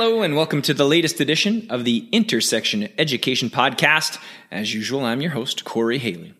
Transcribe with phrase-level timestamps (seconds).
[0.00, 4.20] Hello, and welcome to the latest edition of the Intersection Education Podcast.
[4.48, 6.34] As usual, I'm your host, Corey Haley.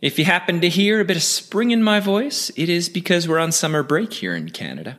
[0.00, 3.28] If you happen to hear a bit of spring in my voice, it is because
[3.28, 4.98] we're on summer break here in Canada.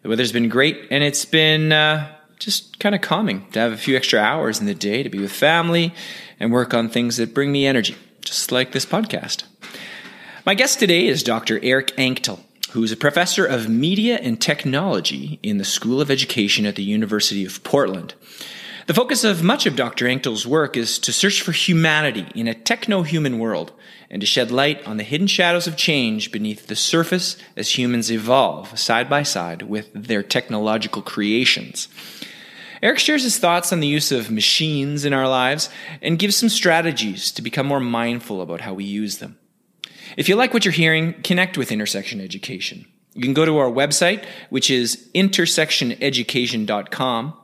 [0.00, 3.76] The weather's been great, and it's been uh, just kind of calming to have a
[3.76, 5.92] few extra hours in the day to be with family
[6.40, 9.44] and work on things that bring me energy, just like this podcast.
[10.46, 11.60] My guest today is Dr.
[11.62, 12.40] Eric Anctil
[12.72, 16.82] who is a professor of media and technology in the School of Education at the
[16.82, 18.14] University of Portland.
[18.86, 20.06] The focus of much of Dr.
[20.06, 23.72] Anctil's work is to search for humanity in a techno human world
[24.10, 28.10] and to shed light on the hidden shadows of change beneath the surface as humans
[28.10, 31.88] evolve side by side with their technological creations.
[32.82, 35.68] Eric shares his thoughts on the use of machines in our lives
[36.00, 39.37] and gives some strategies to become more mindful about how we use them.
[40.16, 42.86] If you like what you're hearing, connect with Intersection Education.
[43.14, 47.34] You can go to our website, which is intersectioneducation.com,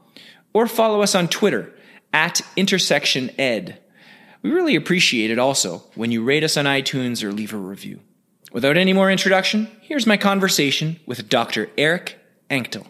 [0.53, 1.73] or follow us on Twitter
[2.13, 3.77] at intersectioned.
[4.43, 8.01] We really appreciate it also when you rate us on iTunes or leave a review.
[8.53, 11.71] Without any more introduction, here's my conversation with Dr.
[11.77, 12.17] Eric
[12.51, 12.87] Anctil.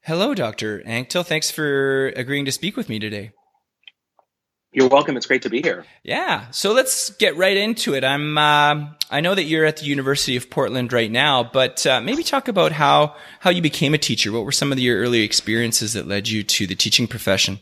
[0.00, 0.82] Hello, Dr.
[0.86, 1.26] Anctil.
[1.26, 3.32] Thanks for agreeing to speak with me today.
[4.74, 5.16] You're welcome.
[5.16, 5.86] It's great to be here.
[6.02, 6.50] Yeah.
[6.50, 8.02] So let's get right into it.
[8.02, 8.36] I'm.
[8.36, 12.24] Uh, I know that you're at the University of Portland right now, but uh, maybe
[12.24, 14.32] talk about how how you became a teacher.
[14.32, 17.60] What were some of your early experiences that led you to the teaching profession?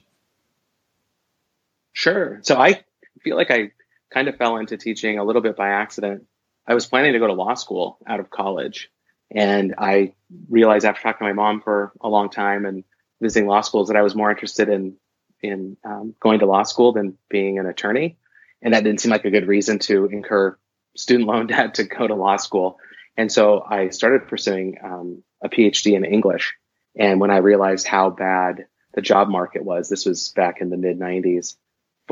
[1.93, 2.41] Sure.
[2.45, 2.83] So I
[3.23, 3.73] feel like I
[4.11, 6.25] kind of fell into teaching a little bit by accident.
[6.67, 8.91] I was planning to go to law school out of college,
[9.31, 10.15] and I
[10.49, 12.85] realized after talking to my mom for a long time and
[13.21, 14.97] visiting law schools that I was more interested in
[15.43, 18.17] in um, going to law school than being an attorney.
[18.63, 20.57] And that didn't seem like a good reason to incur
[20.97, 22.79] student loan debt to go to law school.
[23.17, 26.55] And so I started pursuing um, a PhD in English.
[26.97, 30.77] And when I realized how bad the job market was, this was back in the
[30.77, 31.57] mid 90s,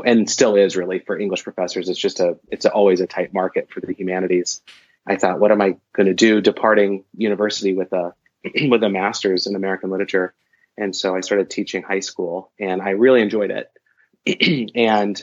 [0.03, 1.89] and still is really for English professors.
[1.89, 4.61] It's just a, it's always a tight market for the humanities.
[5.05, 8.13] I thought, what am I going to do departing university with a,
[8.69, 10.33] with a master's in American literature?
[10.77, 14.71] And so I started teaching high school and I really enjoyed it.
[14.75, 15.21] and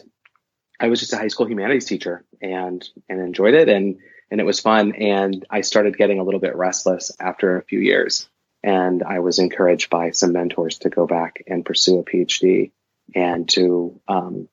[0.81, 3.69] I was just a high school humanities teacher and, and enjoyed it.
[3.69, 3.99] And,
[4.31, 4.95] and it was fun.
[4.95, 8.29] And I started getting a little bit restless after a few years.
[8.63, 12.73] And I was encouraged by some mentors to go back and pursue a PhD
[13.15, 14.49] and to, um,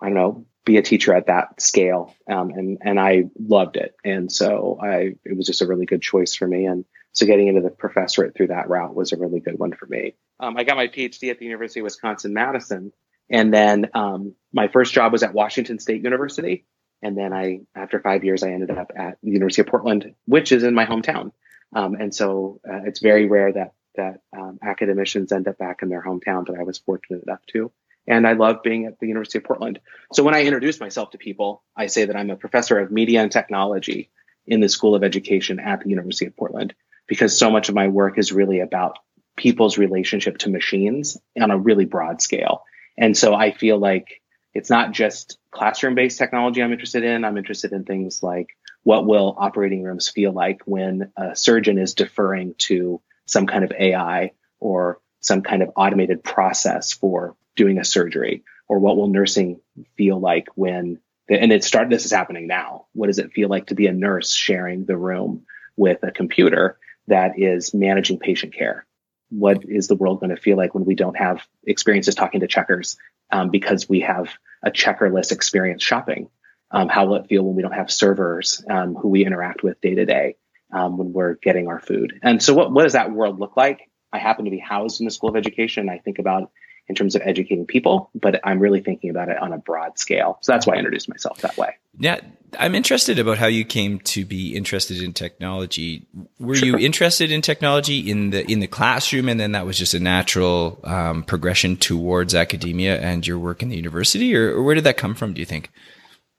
[0.00, 2.14] I don't know, be a teacher at that scale.
[2.28, 3.96] Um, and, and I loved it.
[4.04, 6.66] And so I, it was just a really good choice for me.
[6.66, 9.86] And so getting into the professorate through that route was a really good one for
[9.86, 10.14] me.
[10.40, 12.92] Um, I got my PhD at the University of Wisconsin Madison,
[13.28, 16.64] and then um, my first job was at Washington State University.
[17.02, 20.52] And then I, after five years, I ended up at the University of Portland, which
[20.52, 21.32] is in my hometown.
[21.74, 25.90] Um, and so uh, it's very rare that that um, academicians end up back in
[25.90, 27.70] their hometown, but I was fortunate enough to.
[28.06, 29.80] And I love being at the University of Portland.
[30.14, 33.20] So when I introduce myself to people, I say that I'm a professor of media
[33.20, 34.10] and technology
[34.46, 36.74] in the School of Education at the University of Portland
[37.06, 38.98] because so much of my work is really about
[39.36, 42.62] people's relationship to machines on a really broad scale.
[42.96, 44.20] And so I feel like
[44.54, 47.24] it's not just classroom based technology I'm interested in.
[47.24, 48.48] I'm interested in things like
[48.82, 53.72] what will operating rooms feel like when a surgeon is deferring to some kind of
[53.72, 59.60] AI or some kind of automated process for doing a surgery or what will nursing
[59.96, 60.98] feel like when
[61.28, 63.92] and it start this is happening now what does it feel like to be a
[63.92, 65.44] nurse sharing the room
[65.76, 66.78] with a computer
[67.12, 68.86] that is managing patient care.
[69.30, 72.46] What is the world going to feel like when we don't have experiences talking to
[72.46, 72.96] checkers
[73.30, 74.28] um, because we have
[74.62, 76.28] a checkerless experience shopping?
[76.70, 79.80] Um, how will it feel when we don't have servers um, who we interact with
[79.80, 80.36] day to day
[80.70, 82.18] when we're getting our food?
[82.22, 83.90] And so, what, what does that world look like?
[84.12, 85.88] I happen to be housed in the School of Education.
[85.88, 86.50] I think about
[86.92, 90.36] in terms of educating people, but I'm really thinking about it on a broad scale.
[90.42, 91.76] So that's why I introduced myself that way.
[91.98, 92.20] Yeah,
[92.58, 96.06] I'm interested about how you came to be interested in technology.
[96.38, 96.68] Were sure.
[96.68, 100.00] you interested in technology in the in the classroom, and then that was just a
[100.00, 104.84] natural um, progression towards academia and your work in the university, or, or where did
[104.84, 105.32] that come from?
[105.32, 105.70] Do you think?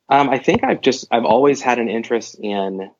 [0.09, 2.91] Um, I think I've just I've always had an interest in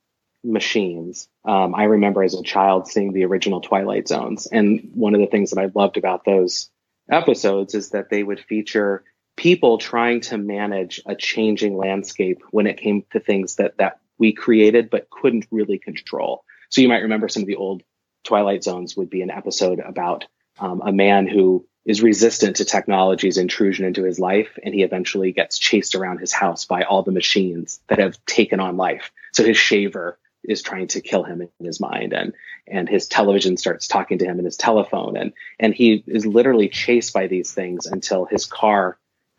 [0.44, 1.28] machines.
[1.46, 5.28] Um, I remember as a child seeing the original Twilight Zones, and one of the
[5.28, 6.70] things that I loved about those
[7.10, 9.04] episodes is that they would feature
[9.36, 14.32] people trying to manage a changing landscape when it came to things that that we
[14.32, 16.44] created but couldn't really control.
[16.70, 17.84] So you might remember some of the old
[18.24, 20.26] Twilight Zones would be an episode about
[20.60, 25.34] um, a man who is resistant to technology's intrusion into his life, and he eventually
[25.34, 29.12] gets chased around his house by all the machines that have taken on life.
[29.34, 32.34] So his shaver is trying to kill him in his mind and
[32.68, 36.70] and his television starts talking to him in his telephone and and he is literally
[36.70, 38.98] chased by these things until his car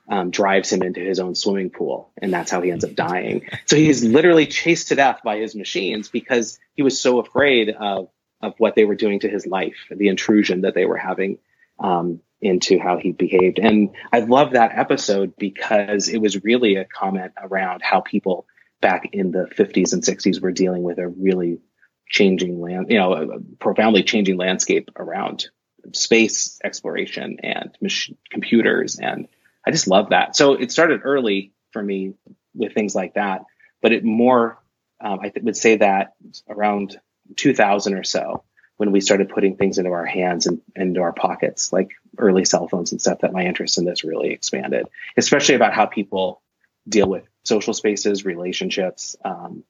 [0.09, 3.49] um, drives him into his own swimming pool and that's how he ends up dying.
[3.65, 8.09] So he's literally chased to death by his machines because he was so afraid of
[8.43, 11.39] of what they were doing to his life the intrusion that they were having
[11.79, 13.59] um, into how he behaved.
[13.59, 18.47] And i love that episode because it was really a comment around how people
[18.85, 21.59] back in the 50s and 60s were dealing with a really
[22.07, 25.49] changing land, you know, a profoundly changing landscape around
[25.95, 28.99] space exploration and mach- computers.
[28.99, 29.27] And
[29.67, 30.37] I just love that.
[30.37, 32.13] So it started early for me
[32.55, 33.47] with things like that,
[33.81, 34.59] but it more,
[35.01, 36.13] um, I th- would say that
[36.47, 37.01] around
[37.37, 38.45] 2000 or so,
[38.77, 42.69] when we started putting things into our hands and into our pockets, like early cell
[42.69, 46.43] phones and stuff, that my interest in this really expanded, especially about how people
[46.87, 49.65] deal with social spaces, relationships, um,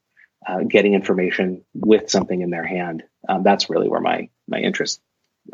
[0.46, 3.02] uh, getting information with something in their hand.
[3.28, 5.00] Um, that's really where my my interest,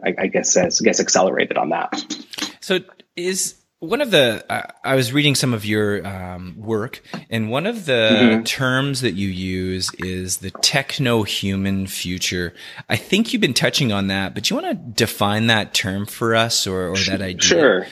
[0.05, 2.05] I, I guess, says, I guess accelerated on that.
[2.61, 2.81] So
[3.17, 7.67] is one of the uh, I was reading some of your um, work, and one
[7.67, 8.43] of the mm-hmm.
[8.43, 12.53] terms that you use is the techno-human future.
[12.89, 16.35] I think you've been touching on that, but you want to define that term for
[16.35, 17.41] us, or, or that idea?
[17.41, 17.87] Sure.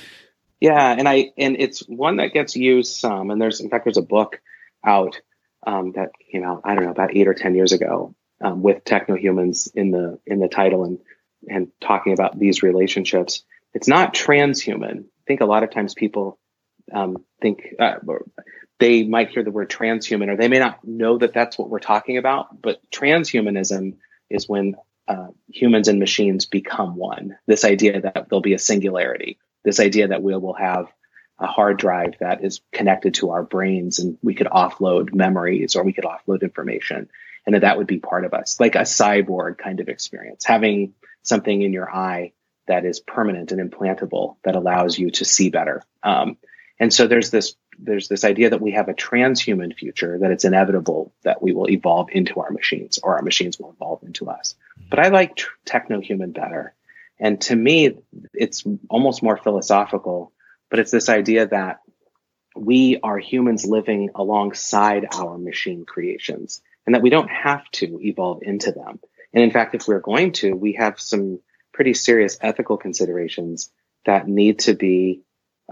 [0.61, 3.31] Yeah, and I and it's one that gets used some.
[3.31, 4.41] And there's in fact there's a book
[4.85, 5.21] out
[5.67, 8.85] um, that came out I don't know about eight or ten years ago um, with
[8.85, 10.99] techno humans in the in the title and
[11.49, 13.45] and talking about these relationships.
[13.75, 15.05] It's not transhuman.
[15.05, 16.39] I think a lot of times people
[16.93, 17.97] um, think uh,
[18.81, 21.79] they might hear the word transhuman or they may not know that that's what we're
[21.79, 22.61] talking about.
[22.61, 23.97] But transhumanism
[24.31, 24.75] is when
[25.07, 27.37] uh, humans and machines become one.
[27.47, 30.87] This idea that there'll be a singularity this idea that we will have
[31.39, 35.85] a hard drive that is connected to our brains and we could offload memories or
[35.85, 37.09] we could offload information
[37.47, 40.95] and that that would be part of us like a cyborg kind of experience having
[41.23, 42.33] something in your eye
[42.69, 45.83] that is permanent and implantable that allows you to see better.
[46.03, 46.37] Um,
[46.79, 50.45] and so there's this there's this idea that we have a transhuman future that it's
[50.45, 54.57] inevitable that we will evolve into our machines or our machines will evolve into us.
[54.91, 56.75] But i like tr- techno-human better
[57.21, 57.97] and to me,
[58.33, 60.33] it's almost more philosophical,
[60.71, 61.81] but it's this idea that
[62.57, 68.43] we are humans living alongside our machine creations and that we don't have to evolve
[68.43, 69.01] into them.
[69.33, 71.41] And in fact, if we're going to, we have some
[71.73, 73.71] pretty serious ethical considerations
[74.07, 75.23] that need to be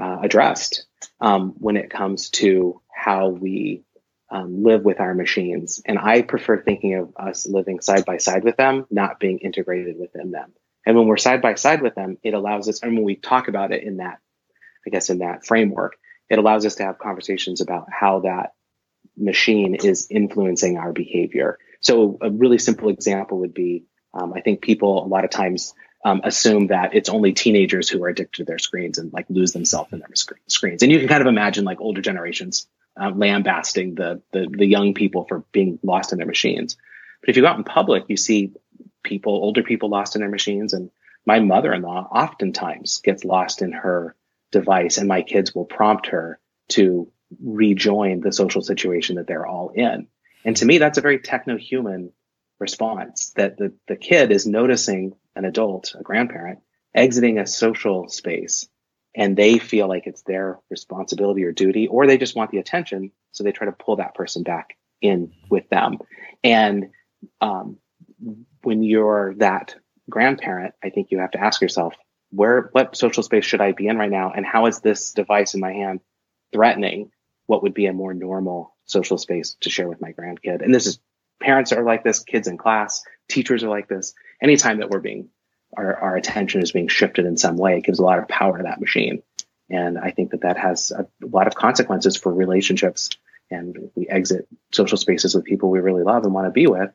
[0.01, 0.85] uh, addressed
[1.21, 3.83] um, when it comes to how we
[4.31, 5.81] um, live with our machines.
[5.85, 9.99] And I prefer thinking of us living side by side with them, not being integrated
[9.99, 10.53] within them.
[10.87, 13.49] And when we're side by side with them, it allows us, and when we talk
[13.49, 14.21] about it in that,
[14.87, 15.97] I guess, in that framework,
[16.31, 18.55] it allows us to have conversations about how that
[19.17, 21.59] machine is influencing our behavior.
[21.81, 23.85] So a really simple example would be,
[24.15, 28.03] um, I think people a lot of times um, assume that it's only teenagers who
[28.05, 30.83] are addicted to their screens and like lose themselves in their sc- screens.
[30.83, 32.69] And you can kind of imagine like older generations
[33.01, 36.77] uh, lambasting the, the the young people for being lost in their machines.
[37.21, 38.53] But if you go out in public, you see
[39.07, 40.73] people, older people lost in their machines.
[40.73, 40.91] And
[41.25, 44.15] my mother in law oftentimes gets lost in her
[44.53, 47.11] device, and my kids will prompt her to
[47.43, 50.09] rejoin the social situation that they're all in.
[50.45, 52.13] And to me, that's a very techno human
[52.59, 56.61] response that the, the kid is noticing an adult, a grandparent,
[56.95, 58.69] exiting a social space
[59.17, 63.11] and they feel like it's their responsibility or duty, or they just want the attention.
[63.33, 65.99] So they try to pull that person back in with them.
[66.45, 66.91] And
[67.41, 67.79] um,
[68.63, 69.75] when you're that
[70.09, 71.95] grandparent, I think you have to ask yourself,
[72.31, 74.33] where, what social space should I be in right now?
[74.35, 76.01] And how is this device in my hand
[76.53, 77.11] threatening
[77.47, 80.63] what would be a more normal social space to share with my grandkid?
[80.63, 80.99] And this is
[81.41, 84.15] parents are like this, kids in class, teachers are like this.
[84.43, 85.29] Anytime that we're being
[85.77, 87.79] our, our attention is being shifted in some way.
[87.79, 89.23] It gives a lot of power to that machine.
[89.69, 93.11] And I think that that has a lot of consequences for relationships.
[93.51, 96.91] And we exit social spaces with people we really love and want to be with,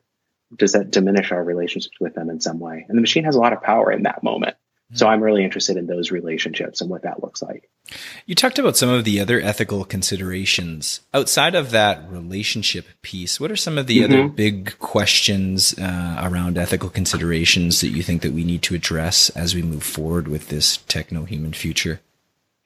[0.56, 2.84] does that diminish our relationships with them in some way?
[2.88, 4.56] And the machine has a lot of power in that moment.
[4.94, 7.70] So I'm really interested in those relationships and what that looks like.
[8.26, 13.40] You talked about some of the other ethical considerations outside of that relationship piece.
[13.40, 14.12] What are some of the mm-hmm.
[14.12, 19.30] other big questions uh, around ethical considerations that you think that we need to address
[19.30, 22.00] as we move forward with this techno-human future?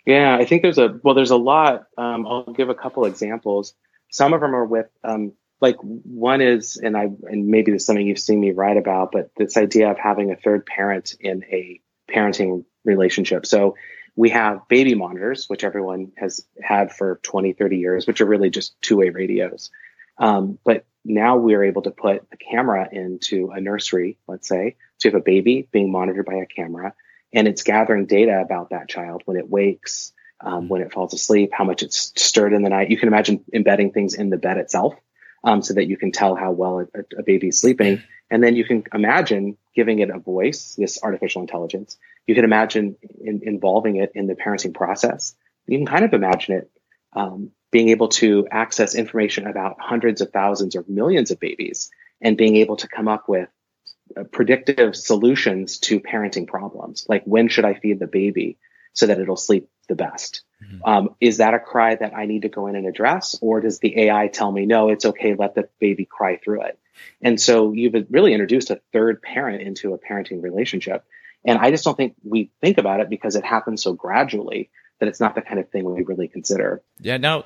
[0.05, 1.87] Yeah, I think there's a well, there's a lot.
[1.97, 3.75] Um, I'll give a couple examples.
[4.11, 7.87] Some of them are with um, like one is, and I and maybe this is
[7.87, 11.45] something you've seen me write about, but this idea of having a third parent in
[11.45, 13.47] a parenting relationship.
[13.47, 13.77] So
[14.15, 18.51] we have baby monitors, which everyone has had for 20, 30 years, which are really
[18.51, 19.71] just two way radios.
[20.19, 24.77] Um, but now we're able to put a camera into a nursery, let's say.
[24.99, 26.95] So you have a baby being monitored by a camera,
[27.33, 31.51] and it's gathering data about that child when it wakes, um, when it falls asleep,
[31.53, 32.91] how much it's stirred in the night.
[32.91, 34.95] You can imagine embedding things in the bed itself
[35.47, 38.03] um, so that you can tell how well a, a baby is sleeping.
[38.31, 41.97] And then you can imagine giving it a voice, this artificial intelligence.
[42.26, 45.37] You can imagine in, involving it in the parenting process.
[45.69, 46.71] You can kind of imagine it
[47.12, 52.37] um, being able to access information about hundreds of thousands or millions of babies and
[52.37, 53.49] being able to come up with
[54.17, 57.07] uh, predictive solutions to parenting problems.
[57.09, 58.59] Like when should I feed the baby
[58.95, 60.43] so that it'll sleep the best?
[60.63, 60.89] Mm-hmm.
[60.89, 63.79] Um, is that a cry that I need to go in and address, or does
[63.79, 66.79] the AI tell me no, it's okay, let the baby cry through it?
[67.21, 71.05] And so you've really introduced a third parent into a parenting relationship.
[71.45, 75.09] And I just don't think we think about it because it happens so gradually that
[75.09, 76.83] it's not the kind of thing we really consider.
[77.01, 77.19] Yeah.
[77.19, 77.45] Now,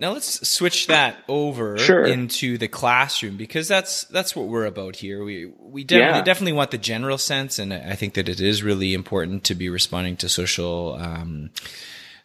[0.00, 2.04] now let's switch that over sure.
[2.04, 5.24] into the classroom because that's that's what we're about here.
[5.24, 6.24] We we definitely yeah.
[6.24, 9.68] definitely want the general sense, and I think that it is really important to be
[9.68, 10.96] responding to social.
[11.00, 11.50] Um,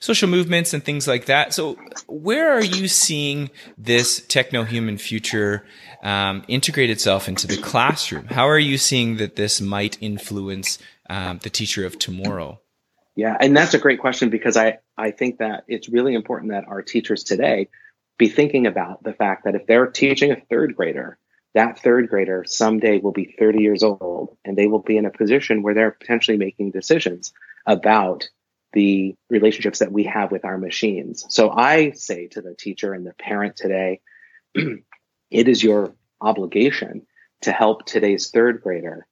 [0.03, 1.53] social movements and things like that.
[1.53, 5.65] So, where are you seeing this techno human future
[6.03, 8.25] um, integrate itself into the classroom?
[8.25, 10.77] How are you seeing that this might influence
[11.09, 12.59] um, the teacher of tomorrow?
[13.15, 16.67] Yeah, and that's a great question because I, I think that it's really important that
[16.67, 17.69] our teachers today
[18.17, 21.17] be thinking about the fact that if they're teaching a third grader,
[21.53, 25.11] that third grader someday will be 30 years old and they will be in a
[25.11, 27.31] position where they're potentially making decisions
[27.65, 28.27] about
[28.73, 31.25] the relationships that we have with our machines.
[31.29, 34.01] So I say to the teacher and the parent today,
[34.55, 37.05] it is your obligation
[37.41, 39.07] to help today's third grader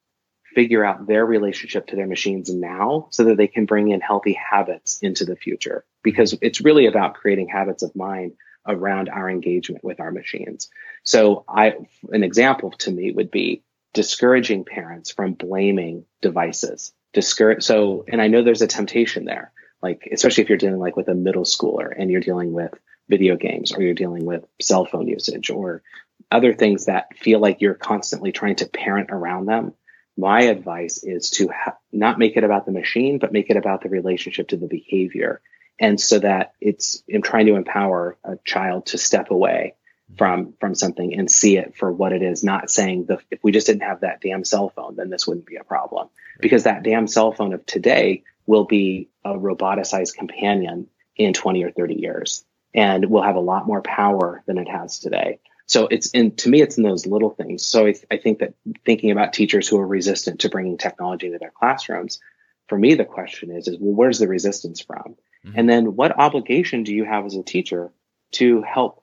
[0.56, 4.34] figure out their relationship to their machines now so that they can bring in healthy
[4.34, 8.34] habits into the future because it's really about creating habits of mind
[8.68, 10.70] around our engagement with our machines.
[11.04, 11.74] So I
[12.12, 13.64] an example to me would be
[13.94, 17.64] discouraging parents from blaming devices discourage.
[17.64, 19.52] So, and I know there's a temptation there,
[19.82, 22.74] like, especially if you're dealing like with a middle schooler and you're dealing with
[23.10, 25.84] video games or you're dealing with cell phone usage or
[26.32, 29.74] other things that feel like you're constantly trying to parent around them.
[30.18, 33.82] My advice is to ha- not make it about the machine, but make it about
[33.82, 35.42] the relationship to the behavior.
[35.80, 39.76] And so that it's, I'm trying to empower a child to step away
[40.18, 43.52] from from something and see it for what it is not saying the if we
[43.52, 46.10] just didn't have that damn cell phone then this wouldn't be a problem.
[46.40, 51.72] Because that damn cell phone of today will be a roboticized companion in 20 or
[51.72, 55.40] 30 years and will have a lot more power than it has today.
[55.66, 57.66] So it's in to me it's in those little things.
[57.66, 58.54] So I, I think that
[58.86, 62.20] thinking about teachers who are resistant to bringing technology into their classrooms
[62.68, 65.16] for me the question is is well where's the resistance from?
[65.46, 65.60] Mm-hmm.
[65.60, 67.92] and then what obligation do you have as a teacher
[68.34, 69.01] to help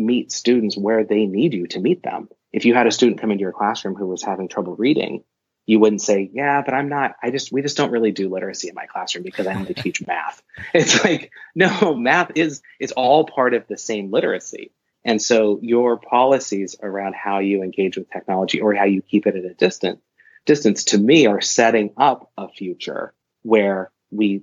[0.00, 2.28] meet students where they need you to meet them.
[2.52, 5.22] If you had a student come into your classroom who was having trouble reading,
[5.66, 8.68] you wouldn't say, yeah, but I'm not, I just, we just don't really do literacy
[8.68, 10.42] in my classroom because I only teach math.
[10.74, 14.72] It's like, no, math is, is all part of the same literacy.
[15.04, 19.36] And so your policies around how you engage with technology or how you keep it
[19.36, 20.00] at a distance
[20.46, 24.42] distance to me are setting up a future where we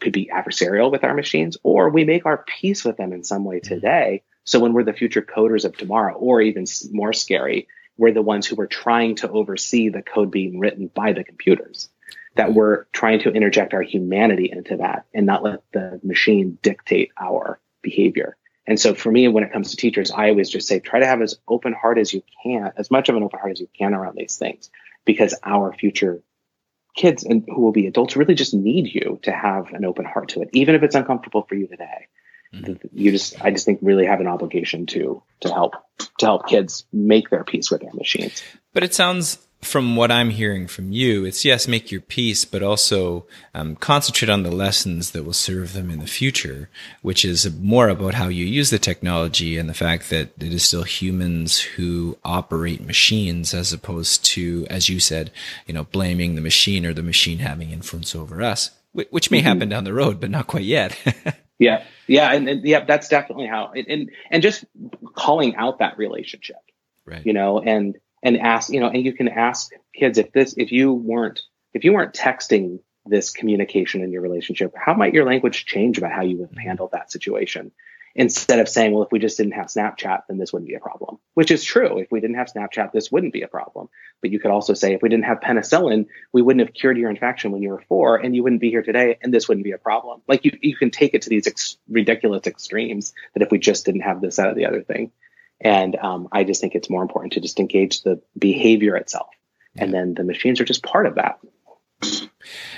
[0.00, 3.44] could be adversarial with our machines or we make our peace with them in some
[3.44, 3.74] way mm-hmm.
[3.74, 8.22] today so when we're the future coders of tomorrow, or even more scary, we're the
[8.22, 11.88] ones who are trying to oversee the code being written by the computers.
[12.36, 17.12] That we're trying to interject our humanity into that and not let the machine dictate
[17.16, 18.36] our behavior.
[18.66, 21.06] And so for me, when it comes to teachers, I always just say, try to
[21.06, 23.68] have as open heart as you can, as much of an open heart as you
[23.78, 24.70] can around these things,
[25.04, 26.22] because our future
[26.96, 30.30] kids and who will be adults really just need you to have an open heart
[30.30, 32.08] to it, even if it's uncomfortable for you today
[32.92, 35.74] you just i just think really have an obligation to to help
[36.18, 38.42] to help kids make their peace with their machines
[38.72, 42.62] but it sounds from what I'm hearing from you, it's yes, make your peace, but
[42.62, 46.68] also um, concentrate on the lessons that will serve them in the future,
[47.02, 50.62] which is more about how you use the technology and the fact that it is
[50.62, 55.30] still humans who operate machines as opposed to, as you said,
[55.66, 59.46] you know, blaming the machine or the machine having influence over us, which may mm-hmm.
[59.46, 60.96] happen down the road, but not quite yet.
[61.58, 61.84] yeah.
[62.06, 62.32] Yeah.
[62.32, 64.64] And, and, yeah, that's definitely how, and, and just
[65.14, 66.56] calling out that relationship,
[67.06, 67.24] right.
[67.24, 70.72] you know, and, and ask, you know, and you can ask kids if this, if
[70.72, 71.42] you weren't,
[71.72, 76.12] if you weren't texting this communication in your relationship, how might your language change about
[76.12, 76.60] how you would mm-hmm.
[76.60, 77.70] handle that situation?
[78.16, 80.80] Instead of saying, well, if we just didn't have Snapchat, then this wouldn't be a
[80.80, 81.98] problem, which is true.
[81.98, 83.88] If we didn't have Snapchat, this wouldn't be a problem.
[84.20, 87.10] But you could also say, if we didn't have penicillin, we wouldn't have cured your
[87.10, 89.72] infection when you were four and you wouldn't be here today and this wouldn't be
[89.72, 90.22] a problem.
[90.28, 93.84] Like you, you can take it to these ex- ridiculous extremes that if we just
[93.84, 95.10] didn't have this, out of the other thing.
[95.60, 99.30] And um, I just think it's more important to just engage the behavior itself.
[99.76, 101.40] And then the machines are just part of that.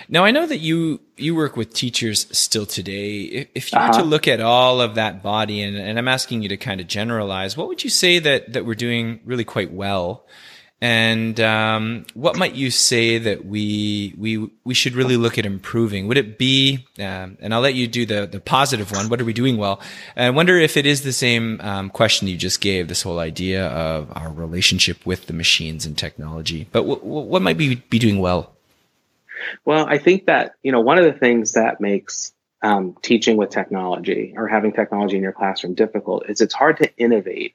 [0.09, 3.49] Now I know that you you work with teachers still today.
[3.55, 3.89] If you uh-huh.
[3.89, 4.09] were to uh-huh.
[4.09, 7.57] look at all of that body, and, and I'm asking you to kind of generalize,
[7.57, 10.27] what would you say that that we're doing really quite well
[10.81, 16.07] and um, what might you say that we we we should really look at improving?
[16.07, 16.87] Would it be?
[16.99, 19.09] Um, and I'll let you do the the positive one.
[19.09, 19.81] What are we doing well?
[20.17, 22.89] I wonder if it is the same um, question you just gave.
[22.89, 26.69] This whole idea of our relationship with the machines and technology.
[26.73, 28.56] But w- w- what might we be doing well?
[29.65, 33.51] Well, I think that you know one of the things that makes um, teaching with
[33.51, 37.55] technology or having technology in your classroom difficult is it's hard to innovate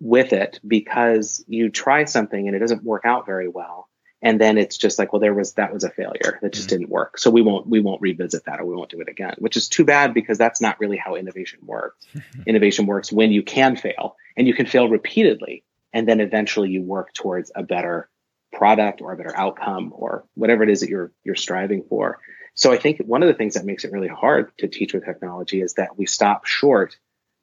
[0.00, 3.88] with it because you try something and it doesn't work out very well.
[4.22, 6.38] And then it's just like well there was that was a failure.
[6.42, 6.80] That just mm-hmm.
[6.80, 7.18] didn't work.
[7.18, 9.68] So we won't we won't revisit that or we won't do it again which is
[9.68, 12.06] too bad because that's not really how innovation works.
[12.46, 15.64] Innovation works when you can fail and you can fail repeatedly.
[15.92, 18.08] And then eventually you work towards a better
[18.52, 22.18] product or a better outcome or whatever it is that you're you're striving for
[22.54, 25.04] so i think one of the things that makes it really hard to teach with
[25.04, 26.96] technology is that we stop short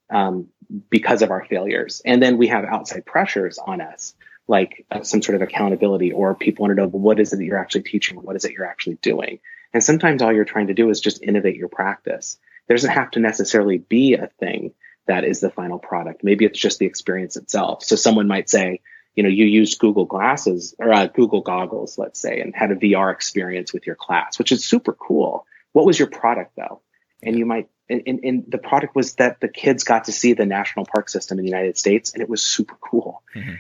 [0.10, 0.48] um,
[0.90, 2.02] because of our failures.
[2.06, 4.16] And then we have outside pressures on us,
[4.48, 7.38] like uh, some sort of accountability, or people want to know, well, what is it
[7.38, 8.18] that you're actually teaching?
[8.22, 9.40] What is it you're actually doing?
[9.74, 12.38] And sometimes all you're trying to do is just innovate your practice.
[12.68, 14.74] There doesn't have to necessarily be a thing
[15.08, 16.24] that is the final product.
[16.24, 17.84] Maybe it's just the experience itself.
[17.84, 18.82] So someone might say,
[19.18, 22.76] you know, you used Google glasses or uh, Google goggles, let's say, and had a
[22.76, 25.48] VR experience with your class, which is super cool.
[25.74, 26.82] What was your product though?
[27.24, 30.34] And you might and, and, and, the product was that the kids got to see
[30.34, 33.24] the national park system in the United States, and it was super cool.
[33.34, 33.54] Mm-hmm.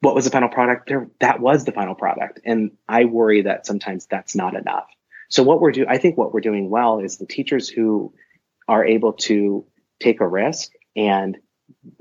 [0.00, 0.88] What was the final product?
[0.88, 4.88] There, that was the final product, and I worry that sometimes that's not enough.
[5.30, 8.12] So what we're doing, I think, what we're doing well is the teachers who
[8.68, 9.64] are able to
[10.00, 11.38] take a risk and,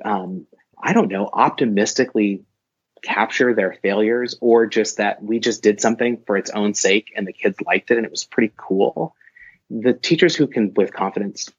[0.03, 0.47] um,
[0.81, 2.43] I don't know, optimistically
[3.01, 7.27] capture their failures, or just that we just did something for its own sake, and
[7.27, 9.15] the kids liked it, and it was pretty cool
[9.71, 11.49] the teachers who can with confidence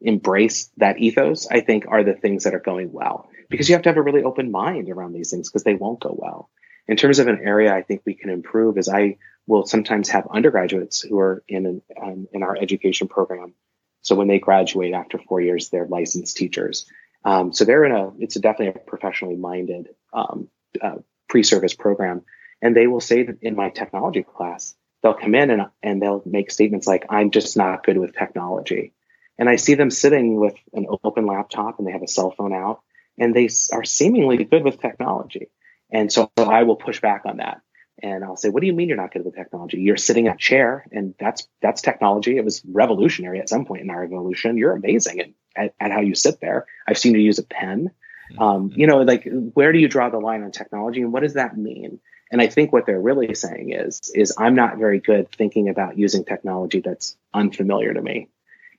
[0.00, 3.82] embrace that ethos, I think are the things that are going well because you have
[3.82, 6.50] to have a really open mind around these things because they won't go well.
[6.86, 10.28] In terms of an area I think we can improve is I will sometimes have
[10.30, 13.54] undergraduates who are in an, um, in our education program.
[14.02, 16.86] So when they graduate after four years, they're licensed teachers.
[17.24, 20.48] Um, so they're in a, it's a definitely a professionally minded um,
[20.80, 20.96] uh,
[21.28, 22.22] pre-service program.
[22.60, 26.22] And they will say that in my technology class, they'll come in and, and they'll
[26.26, 28.92] make statements like, I'm just not good with technology.
[29.38, 32.52] And I see them sitting with an open laptop and they have a cell phone
[32.52, 32.80] out
[33.16, 35.50] and they are seemingly good with technology.
[35.90, 37.60] And so I will push back on that.
[38.02, 39.80] And I'll say, what do you mean you're not good with technology?
[39.80, 42.36] You're sitting in a chair and that's, that's technology.
[42.36, 44.56] It was revolutionary at some point in our evolution.
[44.56, 46.66] You're amazing at, at, at how you sit there.
[46.86, 47.90] I've seen you use a pen.
[48.32, 48.42] Mm-hmm.
[48.42, 51.34] Um, you know, like where do you draw the line on technology and what does
[51.34, 52.00] that mean?
[52.30, 55.98] And I think what they're really saying is, is I'm not very good thinking about
[55.98, 58.28] using technology that's unfamiliar to me.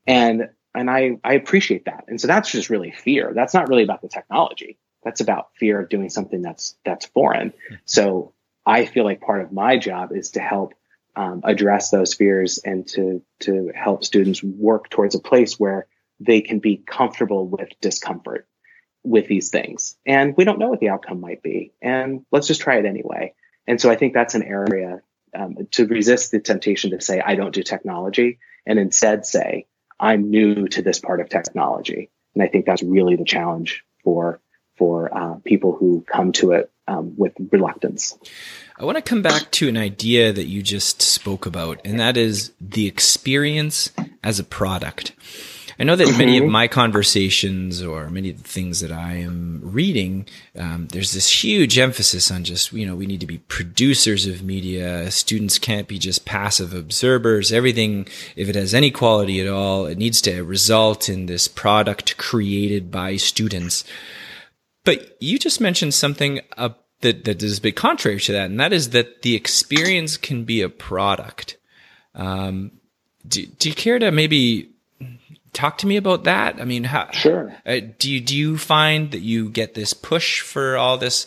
[0.05, 2.05] And and I, I appreciate that.
[2.07, 3.31] And so that's just really fear.
[3.33, 4.77] That's not really about the technology.
[5.03, 7.53] That's about fear of doing something that's that's foreign.
[7.85, 8.33] So
[8.65, 10.73] I feel like part of my job is to help
[11.15, 15.87] um, address those fears and to to help students work towards a place where
[16.19, 18.47] they can be comfortable with discomfort
[19.09, 19.97] with these things.
[20.05, 21.73] And we don't know what the outcome might be.
[21.81, 23.33] And let's just try it anyway.
[23.67, 25.01] And so I think that's an area
[25.35, 29.65] um, to resist the temptation to say, I don't do technology, and instead say,
[29.99, 32.09] I'm new to this part of technology.
[32.33, 34.39] And I think that's really the challenge for
[34.77, 38.17] for uh, people who come to it um, with reluctance.
[38.77, 42.15] I want to come back to an idea that you just spoke about, and that
[42.15, 43.91] is the experience
[44.23, 45.11] as a product.
[45.79, 46.51] I know that many of mm-hmm.
[46.51, 51.79] my conversations or many of the things that I am reading, um, there's this huge
[51.79, 55.09] emphasis on just, you know, we need to be producers of media.
[55.09, 57.53] Students can't be just passive observers.
[57.53, 62.17] Everything, if it has any quality at all, it needs to result in this product
[62.17, 63.85] created by students.
[64.83, 68.59] But you just mentioned something uh, that, that is a bit contrary to that, and
[68.59, 71.57] that is that the experience can be a product.
[72.15, 72.71] Um,
[73.25, 74.71] do, do you care to maybe
[75.53, 76.59] talk to me about that?
[76.59, 77.55] I mean, how, sure.
[77.65, 81.25] Uh, do you do you find that you get this push for all this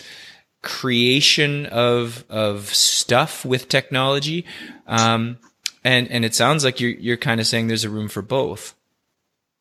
[0.63, 4.45] creation of of stuff with technology?
[4.87, 5.39] Um,
[5.85, 8.75] and and it sounds like you're you're kind of saying there's a room for both.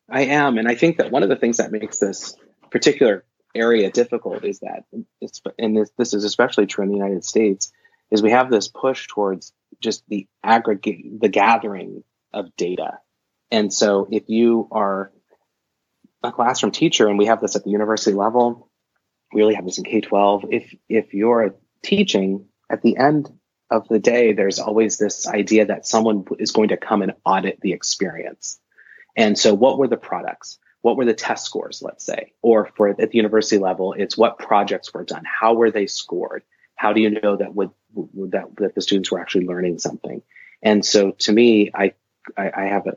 [0.08, 2.36] I am, and I think that one of the things that makes this
[2.70, 4.84] particular area difficult is that,
[5.58, 7.72] and this, this is especially true in the United States,
[8.10, 12.98] is we have this push towards just the aggregate, the gathering of data.
[13.52, 15.12] And so if you are
[16.24, 18.68] a classroom teacher, and we have this at the university level,
[19.32, 20.46] we really have this in K 12.
[20.50, 23.30] If, if you're teaching at the end
[23.70, 27.60] of the day, there's always this idea that someone is going to come and audit
[27.60, 28.58] the experience.
[29.16, 30.58] And so what were the products?
[30.82, 34.38] what were the test scores, let's say, or for at the university level, it's what
[34.38, 36.42] projects were done, how were they scored,
[36.74, 40.22] how do you know that would, that that the students were actually learning something,
[40.60, 41.94] and so to me, I
[42.36, 42.94] I, I have a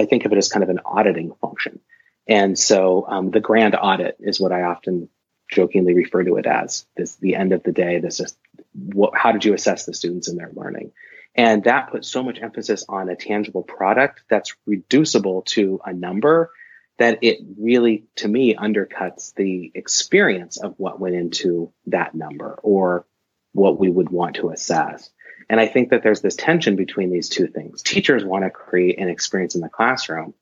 [0.00, 1.80] I think of it as kind of an auditing function,
[2.26, 5.08] and so um, the grand audit is what I often
[5.50, 6.86] jokingly refer to it as.
[6.96, 7.98] This the end of the day.
[7.98, 8.36] This is
[8.72, 10.92] what, how did you assess the students in their learning?
[11.34, 16.50] And that puts so much emphasis on a tangible product that's reducible to a number
[16.98, 23.06] that it really, to me, undercuts the experience of what went into that number or
[23.52, 25.10] what we would want to assess.
[25.50, 27.82] And I think that there's this tension between these two things.
[27.82, 30.32] Teachers want to create an experience in the classroom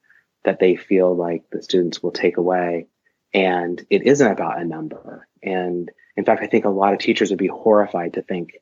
[0.44, 2.88] that they feel like the students will take away.
[3.32, 5.26] And it isn't about a number.
[5.42, 8.58] And in fact, I think a lot of teachers would be horrified to think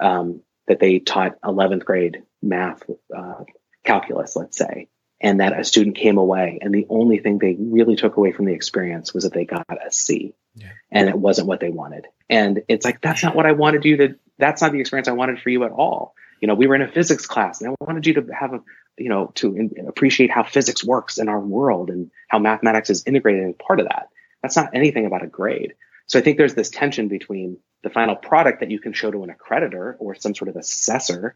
[0.00, 2.84] um, that they taught 11th grade math,
[3.14, 3.42] uh,
[3.84, 4.86] calculus, let's say,
[5.20, 8.44] and that a student came away and the only thing they really took away from
[8.44, 10.68] the experience was that they got a C yeah.
[10.92, 12.06] and it wasn't what they wanted.
[12.30, 15.12] And it's like, that's not what I wanted you to, that's not the experience I
[15.12, 16.14] wanted for you at all.
[16.40, 18.60] You know, we were in a physics class and I wanted you to have a,
[18.96, 23.02] you know, to in, appreciate how physics works in our world and how mathematics is
[23.06, 24.08] integrated as part of that.
[24.42, 25.74] That's not anything about a grade.
[26.06, 29.24] So I think there's this tension between the final product that you can show to
[29.24, 31.34] an accreditor or some sort of assessor,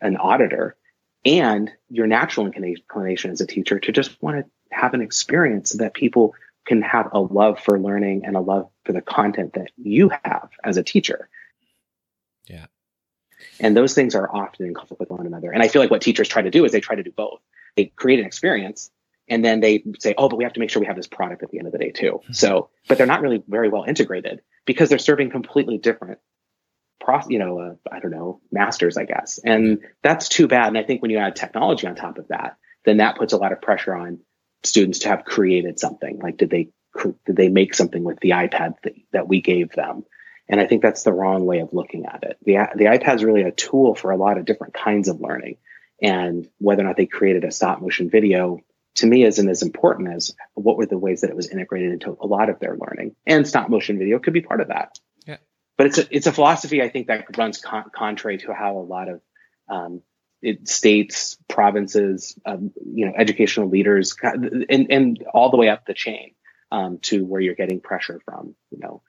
[0.00, 0.76] an auditor,
[1.24, 5.94] and your natural inclination as a teacher to just want to have an experience that
[5.94, 6.34] people
[6.64, 10.50] can have a love for learning and a love for the content that you have
[10.62, 11.28] as a teacher.
[12.46, 12.66] Yeah.
[13.60, 15.50] And those things are often in conflict with one another.
[15.50, 17.40] And I feel like what teachers try to do is they try to do both.
[17.76, 18.90] They create an experience
[19.28, 21.42] and then they say, oh, but we have to make sure we have this product
[21.42, 22.20] at the end of the day too.
[22.22, 22.32] Mm-hmm.
[22.32, 26.18] So, but they're not really very well integrated because they're serving completely different
[27.00, 29.38] pro, you know, uh, I don't know, masters, I guess.
[29.44, 30.68] And that's too bad.
[30.68, 33.36] And I think when you add technology on top of that, then that puts a
[33.36, 34.20] lot of pressure on
[34.62, 36.18] students to have created something.
[36.18, 36.68] Like, did they
[37.24, 40.04] did they make something with the iPad that, that we gave them?
[40.48, 42.36] And I think that's the wrong way of looking at it.
[42.44, 45.56] The the iPad is really a tool for a lot of different kinds of learning.
[46.02, 48.60] And whether or not they created a stop motion video
[48.96, 52.16] to me isn't as important as what were the ways that it was integrated into
[52.20, 53.14] a lot of their learning.
[53.26, 55.38] And stop motion video could be part of that Yeah.
[55.78, 58.86] but it's a it's a philosophy I think that runs con- contrary to how a
[58.94, 59.20] lot of
[59.68, 60.02] um,
[60.42, 65.94] it, states, provinces, um, you know, educational leaders, and and all the way up the
[65.94, 66.34] chain
[66.72, 69.02] um, to where you're getting pressure from, you know,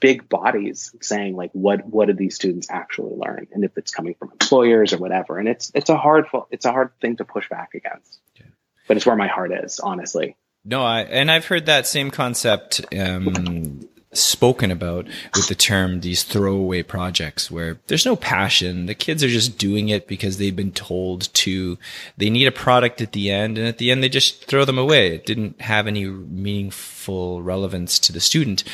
[0.00, 4.14] big bodies saying like, what what did these students actually learn, and if it's coming
[4.14, 7.48] from employers or whatever, and it's it's a hard it's a hard thing to push
[7.48, 8.46] back against, yeah.
[8.86, 10.36] but it's where my heart is, honestly.
[10.64, 16.24] No, I and I've heard that same concept um, spoken about with the term these
[16.24, 18.86] throwaway projects where there's no passion.
[18.86, 21.78] The kids are just doing it because they've been told to.
[22.16, 24.78] They need a product at the end, and at the end they just throw them
[24.78, 25.14] away.
[25.14, 28.64] It didn't have any meaningful relevance to the student.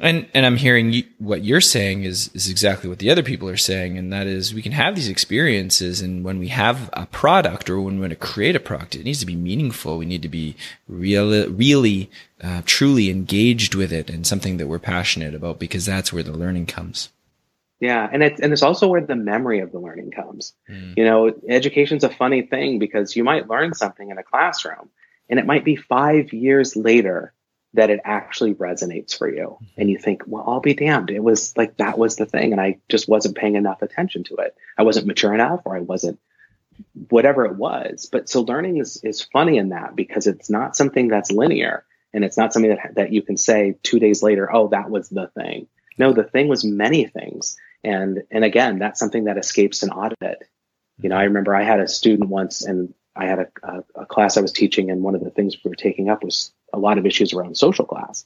[0.00, 3.48] And and I'm hearing you, what you're saying is is exactly what the other people
[3.48, 7.06] are saying, and that is we can have these experiences, and when we have a
[7.06, 9.98] product or when we want to create a product, it needs to be meaningful.
[9.98, 10.54] We need to be
[10.86, 16.12] really, really, uh, truly engaged with it, and something that we're passionate about, because that's
[16.12, 17.08] where the learning comes.
[17.80, 20.52] Yeah, and it's and it's also where the memory of the learning comes.
[20.70, 20.94] Mm.
[20.96, 24.90] You know, education's a funny thing because you might learn something in a classroom,
[25.28, 27.32] and it might be five years later
[27.74, 29.56] that it actually resonates for you.
[29.56, 29.80] Mm-hmm.
[29.80, 31.10] And you think, well, I'll be damned.
[31.10, 32.52] It was like that was the thing.
[32.52, 34.56] And I just wasn't paying enough attention to it.
[34.76, 36.18] I wasn't mature enough or I wasn't
[37.10, 38.08] whatever it was.
[38.10, 42.24] But so learning is, is funny in that because it's not something that's linear and
[42.24, 45.28] it's not something that, that you can say two days later, oh, that was the
[45.28, 45.66] thing.
[45.98, 47.56] No, the thing was many things.
[47.84, 50.42] And, and again, that's something that escapes an audit.
[51.00, 54.06] You know, I remember I had a student once and I had a, a, a
[54.06, 56.78] class I was teaching and one of the things we were taking up was a
[56.78, 58.24] lot of issues around social class.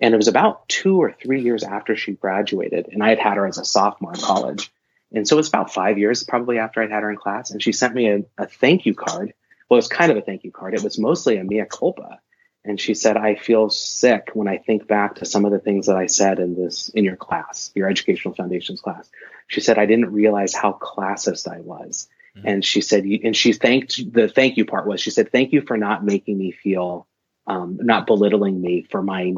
[0.00, 3.36] And it was about two or three years after she graduated, and I had had
[3.36, 4.70] her as a sophomore in college.
[5.12, 7.52] And so it's about five years probably after I'd had her in class.
[7.52, 9.32] And she sent me a, a thank you card.
[9.68, 10.74] Well, it was kind of a thank you card.
[10.74, 12.18] It was mostly a mea culpa.
[12.64, 15.86] And she said, I feel sick when I think back to some of the things
[15.86, 19.08] that I said in this, in your class, your educational foundations class.
[19.46, 22.08] She said, I didn't realize how classist I was.
[22.36, 22.48] Mm-hmm.
[22.48, 25.60] And she said, and she thanked the thank you part was, she said, thank you
[25.60, 27.06] for not making me feel,
[27.46, 29.34] um, not belittling me for my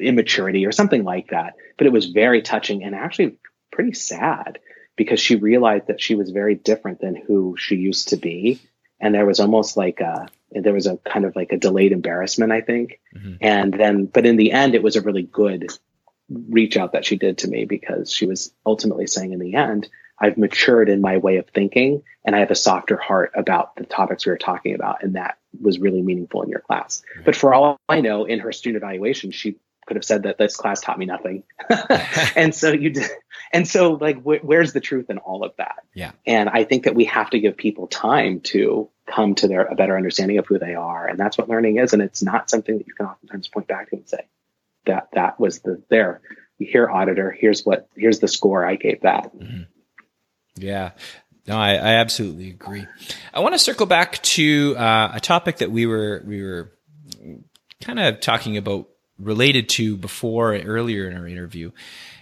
[0.00, 1.54] immaturity or something like that.
[1.76, 3.38] But it was very touching and actually
[3.70, 4.58] pretty sad
[4.96, 8.60] because she realized that she was very different than who she used to be.
[9.00, 12.52] And there was almost like a, there was a kind of like a delayed embarrassment,
[12.52, 13.00] I think.
[13.16, 13.34] Mm-hmm.
[13.40, 15.68] And then, but in the end, it was a really good
[16.30, 19.88] reach out that she did to me because she was ultimately saying in the end,
[20.22, 23.84] I've matured in my way of thinking and I have a softer heart about the
[23.84, 25.02] topics we were talking about.
[25.02, 27.02] And that was really meaningful in your class.
[27.14, 27.24] Mm-hmm.
[27.24, 29.56] But for all I know, in her student evaluation, she
[29.86, 31.42] could have said that this class taught me nothing.
[32.36, 33.10] and so you did,
[33.52, 35.84] and so like wh- where's the truth in all of that?
[35.92, 36.12] Yeah.
[36.24, 39.74] And I think that we have to give people time to come to their a
[39.74, 41.92] better understanding of who they are, and that's what learning is.
[41.92, 44.28] And it's not something that you can oftentimes point back to and say
[44.86, 46.20] that that was the there.
[46.58, 47.32] Here, auditor.
[47.32, 47.88] Here's what.
[47.96, 49.36] Here's the score I gave that.
[49.36, 49.62] Mm-hmm.
[50.56, 50.92] Yeah.
[51.46, 52.86] No, I, I, absolutely agree.
[53.34, 56.72] I want to circle back to uh, a topic that we were we were
[57.80, 58.88] kind of talking about
[59.18, 61.70] related to before earlier in our interview.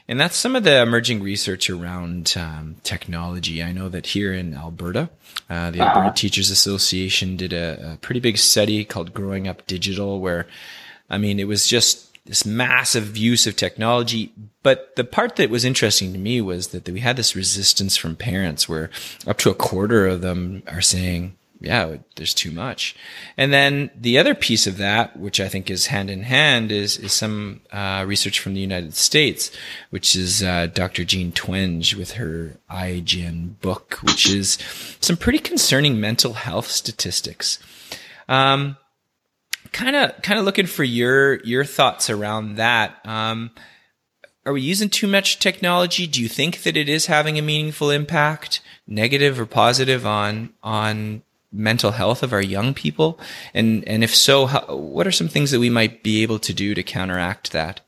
[0.09, 3.63] And that's some of the emerging research around um, technology.
[3.63, 5.09] I know that here in Alberta,
[5.49, 6.13] uh, the Alberta uh-huh.
[6.13, 10.49] Teachers Association did a, a, pretty big study called Growing Up Digital, where,
[11.09, 14.33] I mean, it was just this massive use of technology.
[14.63, 18.17] But the part that was interesting to me was that we had this resistance from
[18.17, 18.91] parents where
[19.27, 22.97] up to a quarter of them are saying, yeah, there's too much.
[23.37, 26.97] And then the other piece of that, which I think is hand in hand, is
[26.97, 29.51] is some uh, research from the United States,
[29.91, 31.05] which is uh, Dr.
[31.05, 34.57] Jean Twenge with her iGen book, which is
[35.01, 37.59] some pretty concerning mental health statistics.
[38.27, 38.79] Um,
[39.73, 42.99] kind of kind of looking for your your thoughts around that.
[43.05, 43.51] Um,
[44.47, 46.07] are we using too much technology?
[46.07, 51.23] Do you think that it is having a meaningful impact, negative or positive, on on
[51.53, 53.21] mental health of our young people?
[53.53, 56.55] And and if so, how, what are some things that we might be able to
[56.55, 57.81] do to counteract that?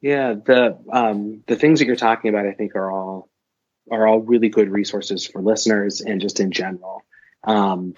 [0.00, 3.28] Yeah, the um, the things that you're talking about, I think, are all
[3.90, 7.04] are all really good resources for listeners and just in general.
[7.44, 7.94] Um,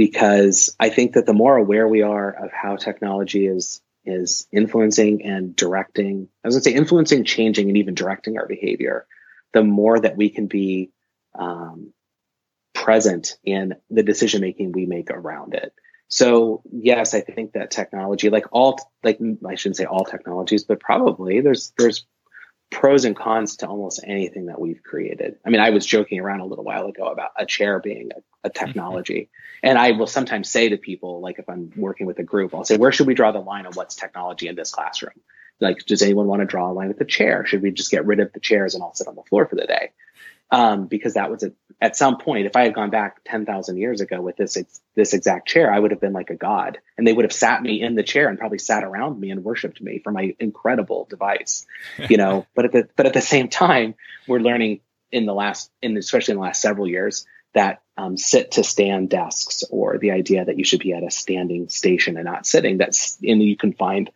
[0.00, 5.26] because I think that the more aware we are of how technology is is influencing
[5.26, 9.06] and directing, I was going to say influencing, changing, and even directing our behavior,
[9.52, 10.90] the more that we can be
[11.38, 11.92] um,
[12.72, 15.74] present in the decision making we make around it.
[16.08, 20.80] So yes, I think that technology, like all, like I shouldn't say all technologies, but
[20.80, 22.06] probably there's there's
[22.70, 25.36] pros and cons to almost anything that we've created.
[25.44, 28.48] I mean, I was joking around a little while ago about a chair being a,
[28.48, 29.68] a technology, mm-hmm.
[29.68, 32.64] and I will sometimes say to people, like if I'm working with a group, I'll
[32.64, 35.20] say, where should we draw the line of what's technology in this classroom?
[35.60, 37.44] Like, does anyone want to draw a line with the chair?
[37.44, 39.56] Should we just get rid of the chairs and all sit on the floor for
[39.56, 39.90] the day?
[40.50, 44.00] Um, because that was a, at some point, if I had gone back 10,000 years
[44.00, 44.58] ago with this,
[44.94, 46.78] this exact chair, I would have been like a god.
[46.98, 49.44] And they would have sat me in the chair and probably sat around me and
[49.44, 51.66] worshiped me for my incredible device,
[52.08, 53.94] you know, but at the, but at the same time,
[54.26, 58.52] we're learning in the last, in especially in the last several years that um, sit
[58.52, 62.24] to stand desks or the idea that you should be at a standing station and
[62.24, 62.78] not sitting.
[62.78, 64.10] That's and you can find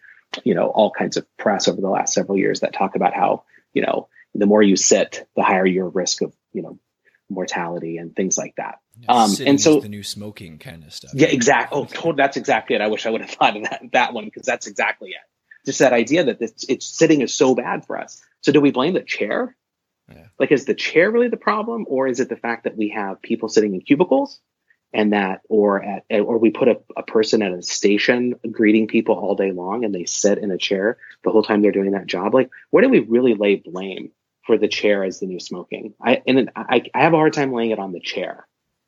[0.45, 3.45] you know all kinds of press over the last several years that talk about how
[3.73, 6.79] you know the more you sit, the higher your risk of, you know,
[7.31, 8.81] mortality and things like that.
[9.01, 11.13] Yeah, um, and so the new smoking kind of stuff.
[11.15, 11.79] Yeah, exactly.
[11.79, 12.83] Oh, totally, that's exactly it.
[12.83, 15.67] I wish I would have thought of that, that one because that's exactly it.
[15.67, 18.23] Just that idea that it's, it's sitting is so bad for us.
[18.43, 19.57] So do we blame the chair?
[20.13, 20.27] Yeah.
[20.39, 23.23] Like, is the chair really the problem, or is it the fact that we have
[23.23, 24.41] people sitting in cubicles
[24.95, 29.17] and that or at or we put a, a person at a station greeting people
[29.17, 32.07] all day long and they sit in a chair the whole time they're doing that
[32.07, 34.13] job like where do we really lay blame
[34.47, 35.95] for the chair as the new smoking.
[36.01, 38.47] I and I, I have a hard time laying it on the chair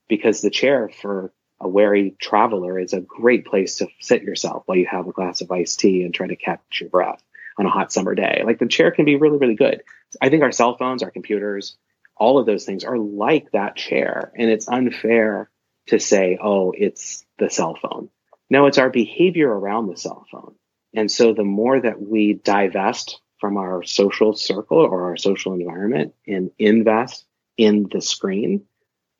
[0.08, 4.76] because the chair for a wary traveler is a great place to sit yourself while
[4.76, 7.22] you have a glass of iced tea and try to catch your breath
[7.58, 8.42] on a hot summer day.
[8.44, 9.82] Like the chair can be really, really good.
[10.20, 11.76] I think our cell phones, our computers,
[12.16, 14.32] all of those things are like that chair.
[14.36, 15.50] And it's unfair
[15.86, 18.10] to say, oh, it's the cell phone.
[18.50, 20.54] No, it's our behavior around the cell phone.
[20.94, 26.14] And so the more that we divest from our social circle or our social environment
[26.26, 27.24] and invest
[27.56, 28.64] in the screen,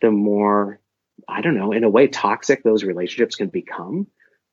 [0.00, 0.80] the more,
[1.28, 4.06] I don't know, in a way, toxic those relationships can become.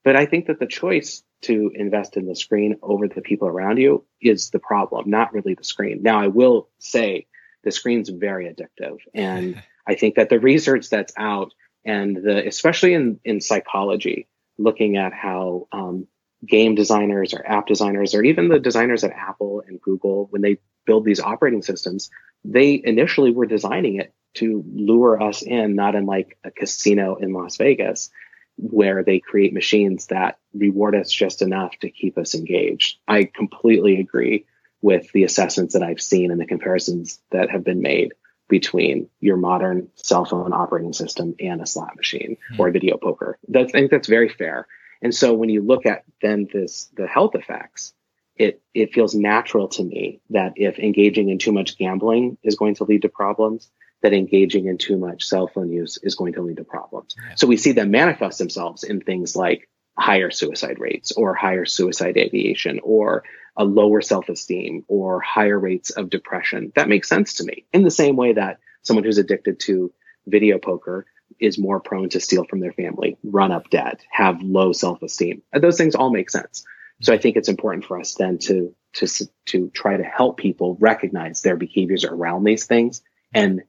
[0.04, 3.78] But I think that the choice to invest in the screen over the people around
[3.78, 6.02] you is the problem, not really the screen.
[6.02, 7.28] Now, I will say
[7.64, 8.98] the screen's very addictive.
[9.14, 11.54] And I think that the research that's out
[11.86, 16.08] and the, especially in, in psychology, looking at how um,
[16.46, 20.58] game designers or app designers or even the designers at Apple and Google, when they
[20.86, 22.10] build these operating systems,
[22.44, 27.34] they initially were designing it to lure us in, not in like a casino in
[27.34, 28.10] Las Vegas,
[28.58, 32.98] where they create machines that reward us just enough to keep us engaged.
[33.08, 34.46] I completely agree
[34.82, 38.14] with the assessments that I've seen and the comparisons that have been made
[38.50, 42.62] between your modern cell phone operating system and a slot machine mm-hmm.
[42.62, 43.40] or a video poker.
[43.56, 44.68] I think that's very fair.
[45.04, 47.94] And so when you look at then this the health effects,
[48.36, 52.76] it it feels natural to me that if engaging in too much gambling is going
[52.76, 53.70] to lead to problems,
[54.02, 57.16] that engaging in too much cell phone use is going to lead to problems.
[57.36, 62.18] So we see them manifest themselves in things like higher suicide rates or higher suicide
[62.18, 63.24] ideation or
[63.56, 66.72] a lower self-esteem or higher rates of depression.
[66.76, 67.66] That makes sense to me.
[67.72, 69.94] In the same way that someone who's addicted to
[70.26, 71.06] video poker
[71.40, 75.42] is more prone to steal from their family, run up debt, have low self-esteem.
[75.54, 76.66] Those things all make sense.
[77.02, 79.08] So I think it's important for us then to to
[79.46, 83.02] to try to help people recognize their behaviors around these things
[83.34, 83.64] and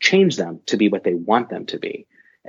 [0.00, 2.06] change them to be what they want them to be.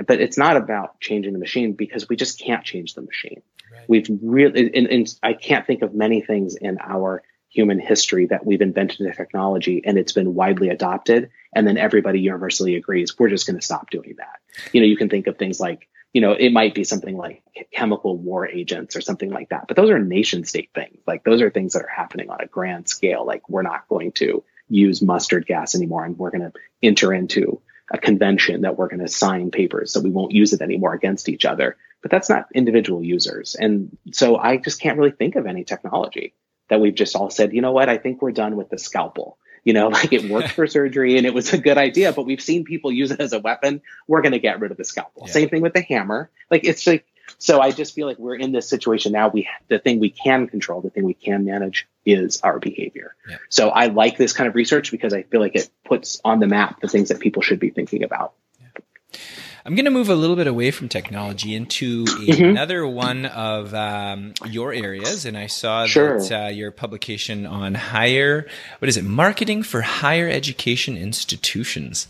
[0.08, 3.42] But it's not about changing the machine because we just can't change the machine.
[3.72, 3.86] Right.
[3.88, 7.24] We've really, and, and I can't think of many things in our
[7.56, 12.20] human history that we've invented a technology and it's been widely adopted and then everybody
[12.20, 14.40] universally agrees we're just going to stop doing that.
[14.74, 17.44] You know you can think of things like you know it might be something like
[17.72, 20.98] chemical war agents or something like that but those are nation state things.
[21.08, 23.26] Like those are things that are happening on a grand scale.
[23.26, 27.62] Like we're not going to use mustard gas anymore and we're going to enter into
[27.94, 31.30] a convention that we're going to sign papers so we won't use it anymore against
[31.30, 31.78] each other.
[32.02, 33.56] But that's not individual users.
[33.56, 36.34] And so i just can't really think of any technology
[36.70, 39.38] that we've just all said, you know what, I think we're done with the scalpel.
[39.64, 42.42] You know, like it worked for surgery and it was a good idea, but we've
[42.42, 43.82] seen people use it as a weapon.
[44.08, 45.24] We're going to get rid of the scalpel.
[45.26, 45.34] Yeah.
[45.34, 46.30] Same thing with the hammer.
[46.50, 47.06] Like it's like,
[47.38, 49.30] so I just feel like we're in this situation now.
[49.30, 53.16] We, the thing we can control, the thing we can manage is our behavior.
[53.28, 53.38] Yeah.
[53.50, 56.48] So I like this kind of research because I feel like it puts on the
[56.48, 58.34] map the things that people should be thinking about.
[58.62, 59.20] Yeah.
[59.68, 62.44] I'm going to move a little bit away from technology into mm-hmm.
[62.44, 66.20] another one of um, your areas, and I saw sure.
[66.22, 68.48] that uh, your publication on higher,
[68.78, 72.08] what is it, marketing for higher education institutions.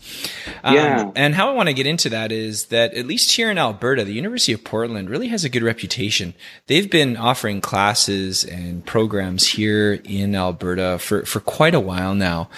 [0.62, 1.10] Um, yeah.
[1.16, 4.04] And how I want to get into that is that at least here in Alberta,
[4.04, 6.34] the University of Portland really has a good reputation.
[6.66, 12.50] They've been offering classes and programs here in Alberta for for quite a while now.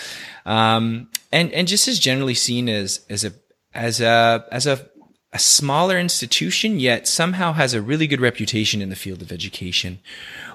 [0.44, 3.32] Um, and and just as generally seen as as a
[3.78, 4.86] as a as a
[5.30, 9.98] a smaller institution, yet somehow has a really good reputation in the field of education.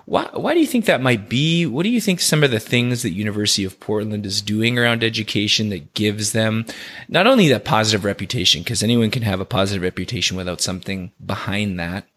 [0.06, 1.68] Why, why do you think that might be?
[1.68, 5.04] What do you think some of the things that University of Portland is doing around
[5.04, 6.66] education that gives them
[7.08, 11.80] not only that positive reputation, because anyone can have a positive reputation without something behind
[11.80, 12.08] that.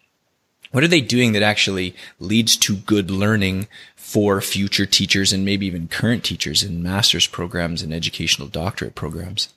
[0.72, 5.66] What are they doing that actually leads to good learning for future teachers and maybe
[5.66, 9.50] even current teachers in master's programs and educational doctorate programs?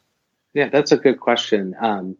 [0.60, 1.74] Yeah, that's a good question.
[1.80, 2.18] Um,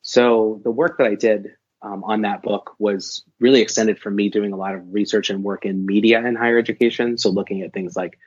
[0.00, 1.48] so the work that I did
[1.82, 5.44] um, on that book was really extended from me doing a lot of research and
[5.44, 7.18] work in media and higher education.
[7.18, 8.18] So looking at things like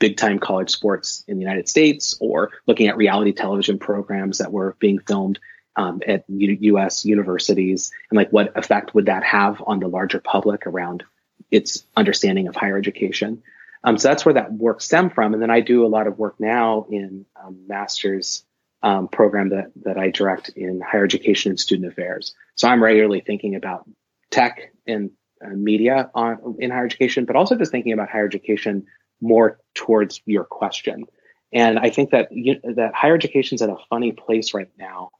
[0.00, 4.50] big time college sports in the United States or looking at reality television programs that
[4.50, 5.38] were being filmed
[5.76, 10.18] um, at U- US universities and like what effect would that have on the larger
[10.18, 11.04] public around
[11.52, 13.40] its understanding of higher education.
[13.84, 15.32] Um, so that's where that work stemmed from.
[15.32, 18.44] And then I do a lot of work now in um, master's
[18.82, 22.34] um, program that that I direct in higher education and student affairs.
[22.56, 23.88] So I'm regularly thinking about
[24.30, 25.10] tech and
[25.44, 28.86] uh, media on in higher education, but also just thinking about higher education
[29.20, 31.06] more towards your question.
[31.52, 35.10] And I think that you, that higher education is at a funny place right now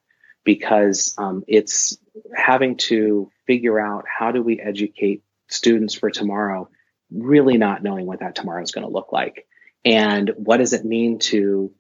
[0.45, 1.99] because um, it's
[2.35, 6.69] having to figure out how do we educate students for tomorrow,
[7.13, 9.47] really not knowing what that tomorrow is going to look like,
[9.85, 11.73] and what does it mean to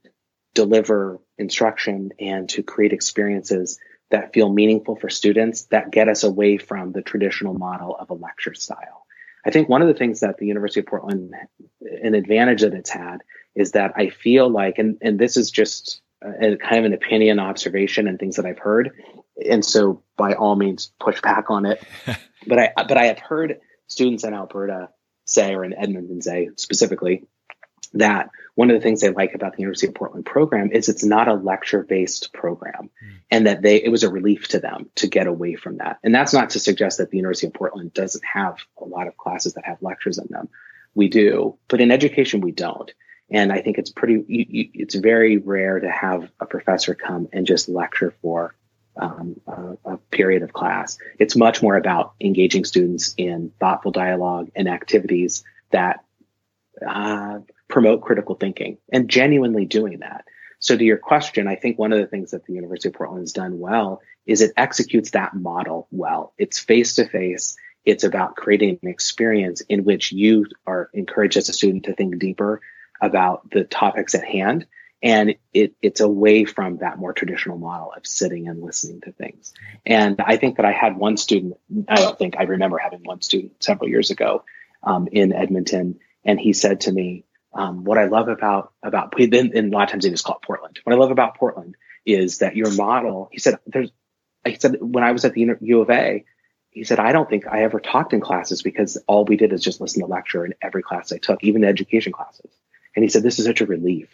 [0.54, 3.78] deliver instruction and to create experiences
[4.10, 8.14] that feel meaningful for students that get us away from the traditional model of a
[8.14, 9.06] lecture style.
[9.44, 11.34] I think one of the things that the University of Portland,
[11.80, 13.22] an advantage that it's had,
[13.54, 17.40] is that I feel like, and, and this is just a, kind of an opinion,
[17.40, 18.92] observation, and things that I've heard.
[19.50, 21.82] And so, by all means, push back on it.
[22.46, 23.58] but I but I have heard
[23.88, 24.90] students in Alberta
[25.24, 27.24] say, or in Edmonton say specifically,
[27.94, 31.04] that one of the things they like about the University of Portland program is it's
[31.04, 33.12] not a lecture based program mm.
[33.30, 35.98] and that they it was a relief to them to get away from that.
[36.02, 39.16] And that's not to suggest that the University of Portland doesn't have a lot of
[39.16, 40.48] classes that have lectures in them.
[40.94, 42.92] We do, but in education we don't.
[43.30, 47.28] And I think it's pretty you, you, it's very rare to have a professor come
[47.32, 48.54] and just lecture for
[48.96, 50.98] um, a, a, period of class.
[51.18, 56.04] It's much more about engaging students in thoughtful dialogue and activities that
[56.86, 57.40] uh,
[57.72, 60.26] promote critical thinking and genuinely doing that.
[60.58, 63.22] So, to your question, I think one of the things that the University of Portland
[63.22, 66.34] has done well is it executes that model well.
[66.38, 67.56] It's face to face.
[67.84, 72.18] It's about creating an experience in which you are encouraged as a student to think
[72.18, 72.60] deeper
[73.00, 74.66] about the topics at hand.
[75.02, 79.52] And it, it's away from that more traditional model of sitting and listening to things.
[79.84, 81.54] And I think that I had one student,
[81.88, 84.44] I don't think I remember having one student several years ago
[84.84, 87.24] um, in Edmonton, and he said to me,
[87.54, 90.36] um, what I love about about then and a lot of times they just call
[90.36, 90.80] it Portland.
[90.84, 91.76] What I love about Portland
[92.06, 93.28] is that your model.
[93.32, 93.90] He said there's.
[94.44, 96.24] He said when I was at the U of A,
[96.70, 99.62] he said I don't think I ever talked in classes because all we did is
[99.62, 102.50] just listen to lecture in every class I took, even the education classes.
[102.96, 104.08] And he said this is such a relief.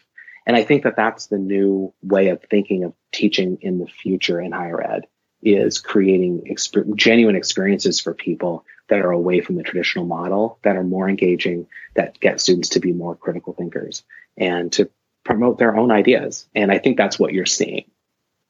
[0.47, 4.41] And I think that that's the new way of thinking of teaching in the future
[4.41, 5.07] in higher ed
[5.43, 10.77] is creating exper- genuine experiences for people that are away from the traditional model, that
[10.77, 14.03] are more engaging, that get students to be more critical thinkers
[14.37, 14.91] and to
[15.25, 16.47] promote their own ideas.
[16.55, 17.85] And I think that's what you're seeing.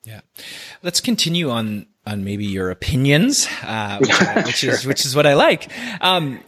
[0.05, 0.21] Yeah.
[0.83, 4.11] Let's continue on on maybe your opinions, uh, which,
[4.47, 4.73] which sure.
[4.73, 5.71] is which is what I like.
[6.01, 6.41] Um,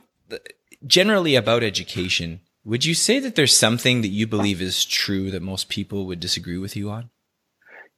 [0.87, 5.43] generally about education, would you say that there's something that you believe is true that
[5.43, 7.11] most people would disagree with you on?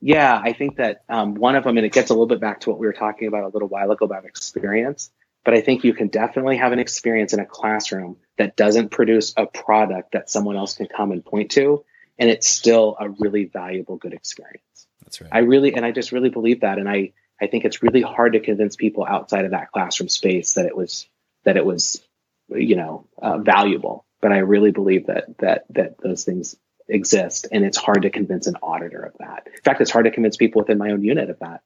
[0.01, 2.61] Yeah, I think that um, one of them, and it gets a little bit back
[2.61, 5.13] to what we were talking about a little while ago about experience.
[5.45, 9.35] But I think you can definitely have an experience in a classroom that doesn't produce
[9.37, 11.85] a product that someone else can come and point to,
[12.19, 14.87] and it's still a really valuable, good experience.
[15.05, 15.31] That's right.
[15.33, 18.35] I really, and I just really believe that, and I, I think it's really hard
[18.35, 21.09] to convince people outside of that classroom space that it was,
[21.45, 22.01] that it was,
[22.49, 24.05] you know, uh, valuable.
[24.21, 26.55] But I really believe that that that those things
[26.89, 29.49] exist, and it's hard to convince an auditor of that.
[29.53, 31.63] In fact, it's hard to convince people within my own unit of that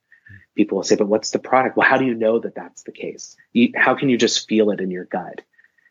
[0.56, 1.76] people will say, but what's the product?
[1.76, 3.36] Well, how do you know that that's the case?
[3.74, 5.42] How can you just feel it in your gut?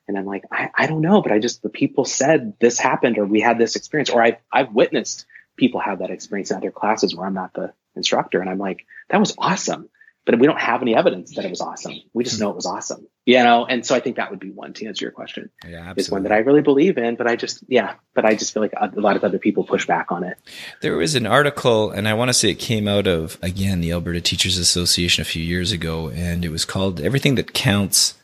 [0.08, 3.18] And I'm like, I, I don't know, but I just, the people said this happened
[3.18, 6.72] or we had this experience or I've, I've witnessed people have that experience in other
[6.72, 8.42] classes where I'm not the instructor.
[8.42, 9.90] And I'm like, that was awesome
[10.26, 11.94] but we don't have any evidence that it was awesome.
[12.14, 13.66] We just know it was awesome, you know.
[13.66, 15.52] And so I think that would be one to answer your question.
[15.64, 16.02] Yeah, absolutely.
[16.02, 18.64] Is one that I really believe in, but I just yeah, but I just feel
[18.64, 20.38] like a lot of other people push back on it.
[20.82, 23.92] There was an article, and I want to say it came out of again the
[23.92, 28.16] Alberta Teachers Association a few years ago, and it was called "Everything That Counts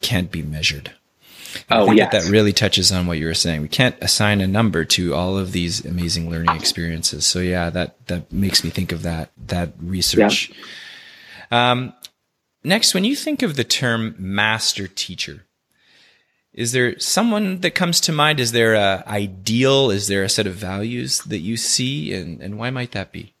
[0.00, 0.92] Can't Be Measured."
[1.70, 2.10] oh, yeah.
[2.10, 3.62] That, that really touches on what you were saying.
[3.62, 7.26] We can't assign a number to all of these amazing learning experiences.
[7.26, 10.50] So yeah, that that makes me think of that that research.
[10.50, 10.56] Yeah
[11.50, 11.92] um,
[12.64, 15.44] next, when you think of the term master teacher,
[16.52, 18.40] is there someone that comes to mind?
[18.40, 19.90] Is there a ideal?
[19.90, 23.34] Is there a set of values that you see, and, and why might that be?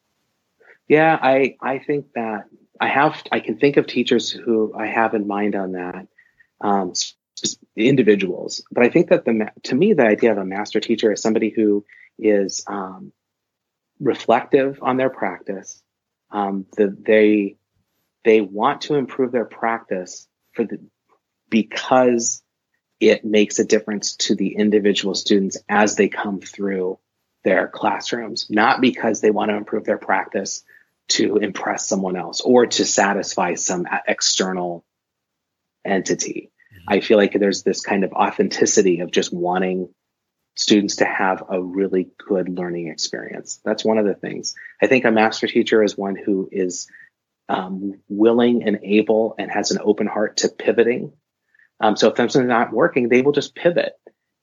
[0.88, 2.44] Yeah, I I think that
[2.80, 6.06] I have I can think of teachers who I have in mind on that
[6.60, 6.92] um,
[7.76, 11.20] individuals, but I think that the to me the idea of a master teacher is
[11.20, 11.84] somebody who
[12.18, 13.12] is um,
[14.00, 15.82] reflective on their practice.
[16.30, 17.56] Um, that they
[18.28, 20.78] they want to improve their practice for the
[21.48, 22.42] because
[23.00, 26.98] it makes a difference to the individual students as they come through
[27.42, 30.62] their classrooms, not because they want to improve their practice
[31.08, 34.84] to impress someone else or to satisfy some external
[35.82, 36.50] entity.
[36.70, 36.92] Mm-hmm.
[36.92, 39.88] I feel like there's this kind of authenticity of just wanting
[40.54, 43.58] students to have a really good learning experience.
[43.64, 44.54] That's one of the things.
[44.82, 46.88] I think a master teacher is one who is
[47.48, 51.12] um, willing and able and has an open heart to pivoting.
[51.80, 53.94] Um, so if something's not working, they will just pivot.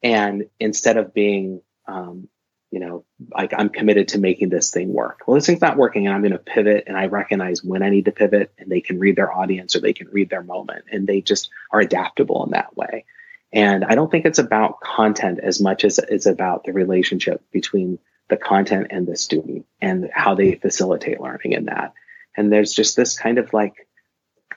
[0.01, 2.27] And instead of being, um,
[2.71, 5.21] you know, like I'm committed to making this thing work.
[5.25, 7.89] Well, this thing's not working and I'm going to pivot and I recognize when I
[7.89, 10.85] need to pivot and they can read their audience or they can read their moment
[10.91, 13.05] and they just are adaptable in that way.
[13.53, 17.99] And I don't think it's about content as much as it's about the relationship between
[18.27, 21.93] the content and the student and how they facilitate learning in that
[22.37, 23.87] and there's just this kind of like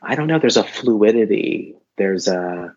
[0.03, 2.75] i don't know there's a fluidity there's a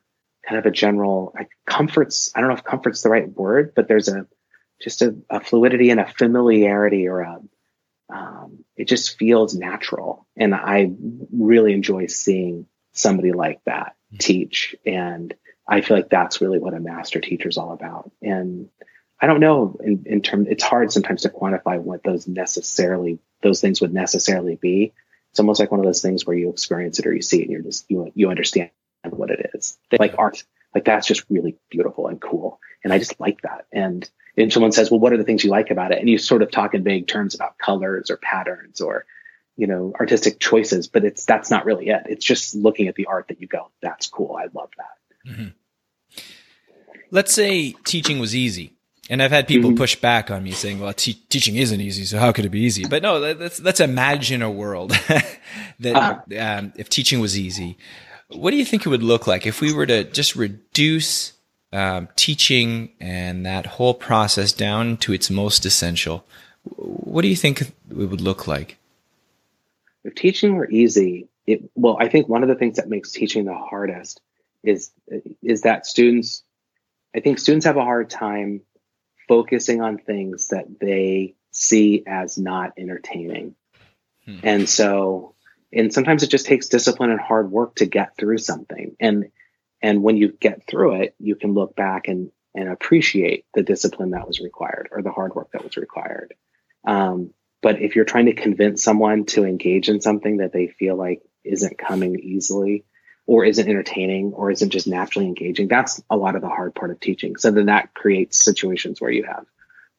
[0.47, 3.87] kind of a general like comforts i don't know if comfort's the right word but
[3.87, 4.25] there's a
[4.81, 7.39] just a, a fluidity and a familiarity or a,
[8.13, 10.27] um, it just feels natural.
[10.35, 10.91] And I
[11.31, 14.17] really enjoy seeing somebody like that mm-hmm.
[14.17, 14.75] teach.
[14.85, 15.33] And
[15.67, 18.11] I feel like that's really what a master teacher is all about.
[18.21, 18.69] And
[19.21, 23.61] I don't know in, in terms, it's hard sometimes to quantify what those necessarily, those
[23.61, 24.93] things would necessarily be.
[25.29, 27.43] It's almost like one of those things where you experience it or you see it
[27.43, 28.71] and you're just, you, you understand
[29.09, 29.77] what it is.
[29.97, 30.43] Like art,
[30.73, 32.59] like that's just really beautiful and cool.
[32.83, 33.67] And I just like that.
[33.71, 35.99] And and someone says, well, what are the things you like about it?
[35.99, 39.05] And you sort of talk in vague terms about colors or patterns or,
[39.57, 42.03] you know, artistic choices, but it's, that's not really it.
[42.07, 44.37] It's just looking at the art that you go, that's cool.
[44.37, 45.31] I love that.
[45.31, 45.47] Mm-hmm.
[47.11, 48.77] Let's say teaching was easy.
[49.11, 49.77] And I've had people mm-hmm.
[49.77, 52.05] push back on me saying, well, te- teaching isn't easy.
[52.05, 52.85] So how could it be easy?
[52.85, 54.91] But no, let's, let's imagine a world
[55.79, 56.21] that uh-huh.
[56.39, 57.77] um, if teaching was easy,
[58.29, 61.33] what do you think it would look like if we were to just reduce
[61.73, 66.23] um, teaching and that whole process down to its most essential,
[66.63, 68.77] what do you think it would look like?
[70.05, 73.43] If teaching were easy, it, well, I think one of the things that makes teaching
[73.43, 74.21] the hardest
[74.63, 74.91] is
[75.43, 76.43] is that students,
[77.13, 78.61] I think students have a hard time
[79.27, 83.55] focusing on things that they see as not entertaining,
[84.25, 84.39] hmm.
[84.43, 85.35] and so
[85.73, 89.31] and sometimes it just takes discipline and hard work to get through something and
[89.81, 94.11] and when you get through it, you can look back and, and appreciate the discipline
[94.11, 96.33] that was required or the hard work that was required.
[96.85, 100.95] Um, but if you're trying to convince someone to engage in something that they feel
[100.95, 102.85] like isn't coming easily
[103.27, 106.91] or isn't entertaining or isn't just naturally engaging, that's a lot of the hard part
[106.91, 107.37] of teaching.
[107.37, 109.45] So then that creates situations where you have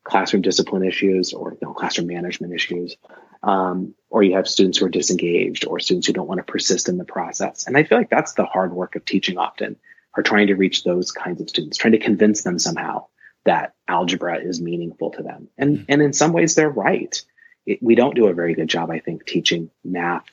[0.05, 2.97] classroom discipline issues or you know, classroom management issues
[3.43, 6.89] um, or you have students who are disengaged or students who don't want to persist
[6.89, 7.67] in the process.
[7.67, 9.77] And I feel like that's the hard work of teaching often,
[10.15, 13.07] are trying to reach those kinds of students, trying to convince them somehow
[13.45, 15.49] that algebra is meaningful to them.
[15.59, 15.85] And, mm-hmm.
[15.89, 17.21] and in some ways, they're right.
[17.67, 20.27] It, we don't do a very good job, I think, teaching math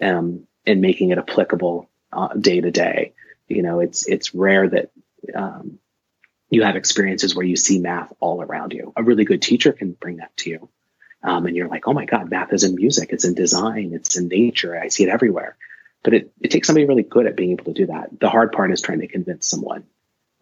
[0.00, 3.12] um, and making it applicable uh, day to day.
[3.48, 4.90] You know, it's it's rare that
[5.34, 5.78] um,
[6.50, 8.92] you have experiences where you see math all around you.
[8.96, 10.68] A really good teacher can bring that to you.
[11.22, 14.16] Um, and you're like, oh my God, math is in music, it's in design, it's
[14.16, 14.78] in nature.
[14.78, 15.56] I see it everywhere.
[16.04, 18.20] But it, it takes somebody really good at being able to do that.
[18.20, 19.84] The hard part is trying to convince someone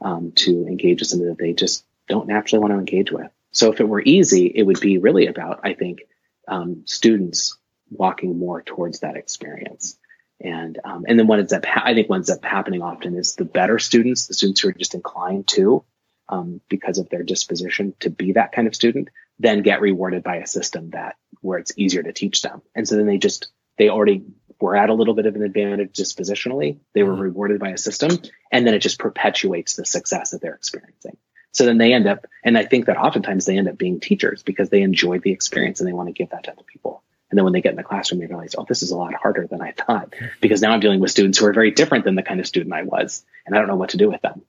[0.00, 3.30] um, to engage with something that they just don't naturally want to engage with.
[3.52, 6.02] So if it were easy, it would be really about, I think,
[6.46, 7.56] um, students
[7.90, 9.96] walking more towards that experience.
[10.44, 13.16] And um, and then what ends up ha- I think what ends up happening often
[13.16, 15.84] is the better students, the students who are just inclined to,
[16.28, 20.36] um, because of their disposition to be that kind of student, then get rewarded by
[20.36, 22.60] a system that where it's easier to teach them.
[22.74, 24.24] And so then they just, they already
[24.60, 26.78] were at a little bit of an advantage dispositionally.
[26.94, 27.22] They were mm-hmm.
[27.22, 28.18] rewarded by a system
[28.52, 31.16] and then it just perpetuates the success that they're experiencing.
[31.52, 34.42] So then they end up, and I think that oftentimes they end up being teachers
[34.42, 37.02] because they enjoy the experience and they want to give that to other people.
[37.34, 39.12] And then when they get in the classroom, they realize, oh, this is a lot
[39.12, 42.14] harder than I thought because now I'm dealing with students who are very different than
[42.14, 44.42] the kind of student I was, and I don't know what to do with them.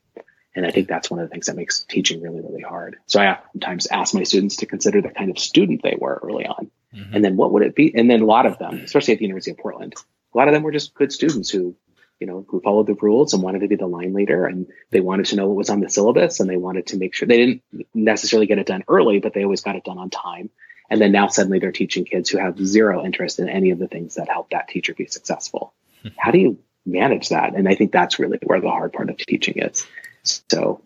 [0.53, 2.97] And I think that's one of the things that makes teaching really, really hard.
[3.07, 6.45] So I oftentimes ask my students to consider the kind of student they were early
[6.45, 6.69] on.
[6.93, 7.15] Mm-hmm.
[7.15, 7.91] And then what would it be?
[7.95, 9.95] And then a lot of them, especially at the University of Portland,
[10.31, 11.75] a lot of them were just good students who,
[12.19, 15.01] you know, who followed the rules and wanted to be the line leader and they
[15.01, 17.38] wanted to know what was on the syllabus and they wanted to make sure they
[17.38, 17.63] didn't
[17.95, 20.51] necessarily get it done early, but they always got it done on time.
[20.89, 23.88] And then now suddenly they're teaching kids who have zero interest in any of the
[23.88, 25.73] things that help that teacher be successful.
[26.17, 27.55] How do you manage that?
[27.55, 29.88] And I think that's really where the hard part of teaching is.
[30.23, 30.81] So,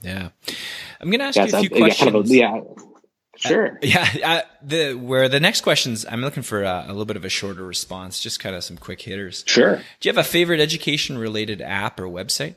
[0.00, 0.30] yeah,
[1.00, 2.30] I'm going to ask you a few questions.
[2.30, 2.84] Yeah, kind of a, yeah.
[3.36, 3.72] Sure.
[3.72, 4.08] Uh, yeah.
[4.22, 7.30] Uh, the where the next questions, I'm looking for uh, a little bit of a
[7.30, 9.44] shorter response, just kind of some quick hitters.
[9.46, 9.76] Sure.
[9.76, 12.56] Do you have a favorite education related app or website?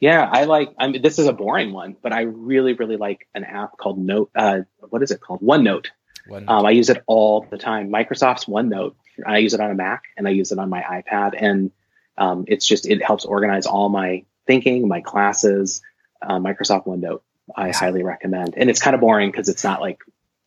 [0.00, 0.72] Yeah, I like.
[0.78, 3.98] I mean, this is a boring one, but I really, really like an app called
[3.98, 4.30] Note.
[4.34, 5.40] Uh, what is it called?
[5.42, 5.88] OneNote.
[6.26, 6.48] OneNote.
[6.48, 7.90] Um, I use it all the time.
[7.90, 8.94] Microsoft's OneNote.
[9.26, 11.70] I use it on a Mac and I use it on my iPad, and
[12.16, 15.82] um, it's just it helps organize all my thinking, my classes,
[16.22, 17.20] uh, Microsoft OneNote.
[17.54, 18.54] I highly recommend.
[18.56, 20.00] And it's kind of boring because it's not like,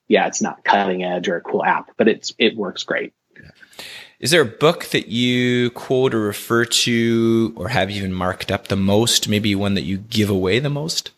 [0.08, 3.14] yeah, it's not cutting edge or a cool app, but it's it works great.
[4.24, 8.70] Is there a book that you quote or refer to or have even marked up
[8.70, 9.28] the most?
[9.28, 11.12] Maybe one that you give away the most?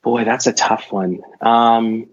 [0.00, 1.20] Boy, that's a tough one.
[1.42, 2.08] Um,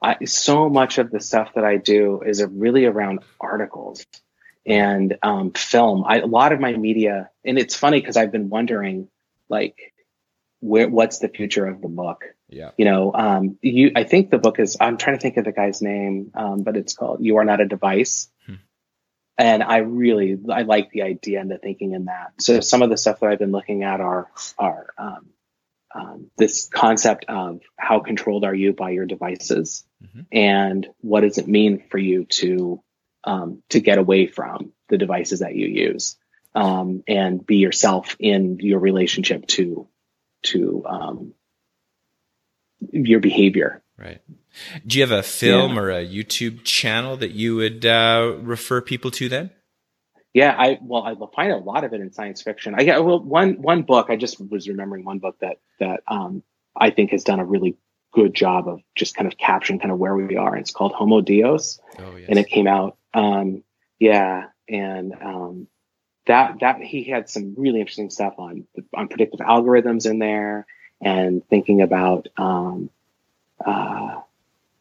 [0.00, 4.06] I, so much of the stuff that I do is really around articles
[4.64, 6.04] and um, film.
[6.06, 9.08] I, a lot of my media, and it's funny because I've been wondering,
[9.50, 9.92] like,
[10.60, 12.24] where what's the future of the book?
[12.50, 13.92] Yeah, you know, um, you.
[13.94, 14.76] I think the book is.
[14.80, 17.60] I'm trying to think of the guy's name, um, but it's called "You Are Not
[17.60, 18.54] a Device." Hmm.
[19.38, 22.32] And I really, I like the idea and the thinking in that.
[22.40, 24.28] So some of the stuff that I've been looking at are
[24.58, 25.30] are um,
[25.94, 30.22] um, this concept of how controlled are you by your devices, mm-hmm.
[30.32, 32.82] and what does it mean for you to
[33.24, 36.16] um, to get away from the devices that you use
[36.54, 39.88] um, and be yourself in your relationship to
[40.42, 41.34] to um,
[42.92, 43.82] your behavior.
[43.98, 44.20] Right.
[44.86, 45.80] Do you have a film yeah.
[45.80, 49.50] or a YouTube channel that you would uh, refer people to then?
[50.32, 52.74] Yeah, I well, I find a lot of it in science fiction.
[52.78, 54.06] I well, one one book.
[54.10, 56.42] I just was remembering one book that that um,
[56.76, 57.76] I think has done a really
[58.12, 60.52] good job of just kind of capturing kind of where we are.
[60.52, 62.26] And it's called Homo Deus, oh, yes.
[62.28, 62.96] and it came out.
[63.12, 63.64] Um,
[63.98, 65.68] yeah, and um,
[66.26, 70.64] that that he had some really interesting stuff on on predictive algorithms in there,
[71.00, 72.28] and thinking about.
[72.36, 72.90] Um,
[73.64, 74.20] uh,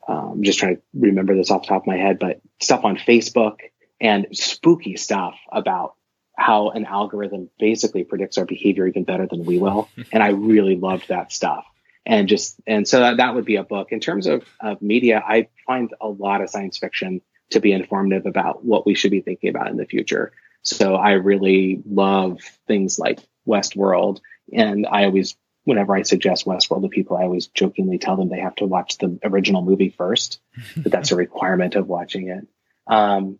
[0.07, 2.84] I'm um, just trying to remember this off the top of my head, but stuff
[2.84, 3.59] on Facebook
[4.01, 5.93] and spooky stuff about
[6.36, 9.89] how an algorithm basically predicts our behavior even better than we will.
[10.11, 11.65] and I really loved that stuff.
[12.05, 13.91] And just, and so that, that would be a book.
[13.91, 18.26] In terms of, of media, I find a lot of science fiction to be informative
[18.26, 20.32] about what we should be thinking about in the future.
[20.63, 24.22] So I really love things like Westworld.
[24.53, 25.36] And I always,
[25.70, 28.97] whenever I suggest Westworld to people, I always jokingly tell them they have to watch
[28.97, 30.41] the original movie first,
[30.78, 32.47] that that's a requirement of watching it.
[32.88, 33.39] Um,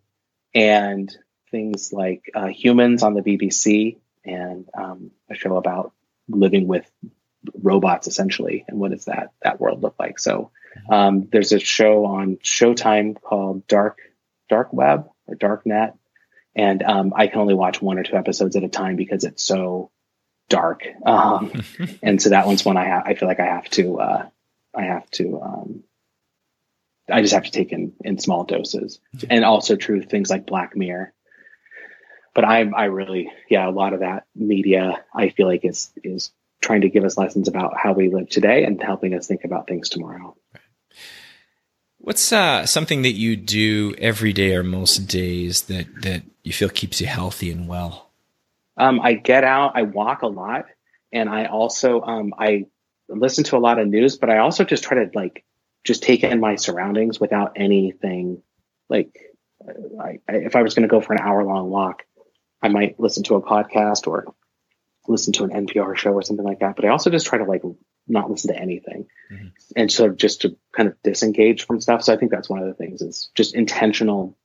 [0.54, 1.14] and
[1.50, 5.92] things like uh, Humans on the BBC and um, a show about
[6.28, 6.88] living with
[7.54, 10.18] robots essentially and what does that that world look like.
[10.18, 10.52] So
[10.88, 13.98] um, there's a show on Showtime called Dark
[14.48, 15.96] Dark Web or Dark Net,
[16.54, 19.42] and um, I can only watch one or two episodes at a time because it's
[19.42, 19.90] so
[20.50, 20.86] dark.
[21.06, 21.62] Um,
[22.02, 23.04] and so that one's one I have.
[23.06, 24.00] I feel like I have to.
[24.00, 24.28] Uh,
[24.74, 25.82] I have to um,
[27.10, 30.76] I just have to take in in small doses, and also true things like Black
[30.76, 31.12] Mirror.
[32.34, 36.30] But I I really yeah a lot of that media I feel like is is
[36.60, 39.66] trying to give us lessons about how we live today and helping us think about
[39.66, 40.36] things tomorrow.
[41.98, 46.68] What's uh, something that you do every day or most days that that you feel
[46.68, 48.09] keeps you healthy and well?
[48.80, 50.66] Um, I get out, I walk a lot,
[51.12, 52.66] and I also um, I
[53.08, 55.44] listen to a lot of news, but I also just try to like
[55.84, 58.42] just take in my surroundings without anything
[58.88, 59.18] like
[60.00, 62.04] I, I, if I was going to go for an hour long walk,
[62.62, 64.34] I might listen to a podcast or
[65.08, 66.76] listen to an NPR show or something like that.
[66.76, 67.62] But I also just try to like
[68.06, 69.48] not listen to anything mm-hmm.
[69.76, 72.02] and sort of just to kind of disengage from stuff.
[72.02, 74.36] So I think that's one of the things is just intentional,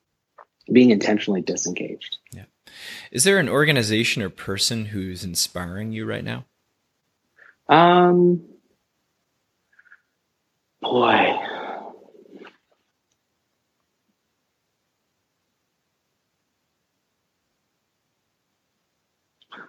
[0.71, 2.17] being intentionally disengaged.
[2.31, 2.45] Yeah.
[3.11, 6.45] Is there an organization or person who's inspiring you right now?
[7.67, 8.43] Um,
[10.81, 11.33] Boy.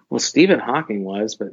[0.09, 1.49] Well, Stephen Hawking was, but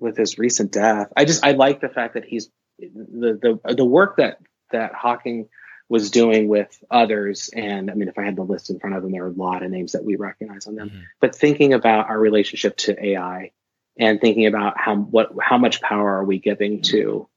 [0.00, 3.84] with his recent death, I just I like the fact that he's the the the
[3.84, 4.38] work that
[4.72, 5.48] that Hawking
[5.88, 7.50] was doing with others.
[7.54, 9.32] And I mean, if I had the list in front of them, there are a
[9.32, 10.90] lot of names that we recognize on them.
[10.90, 11.00] Mm-hmm.
[11.20, 13.52] But thinking about our relationship to AI
[13.98, 17.28] and thinking about how what how much power are we giving to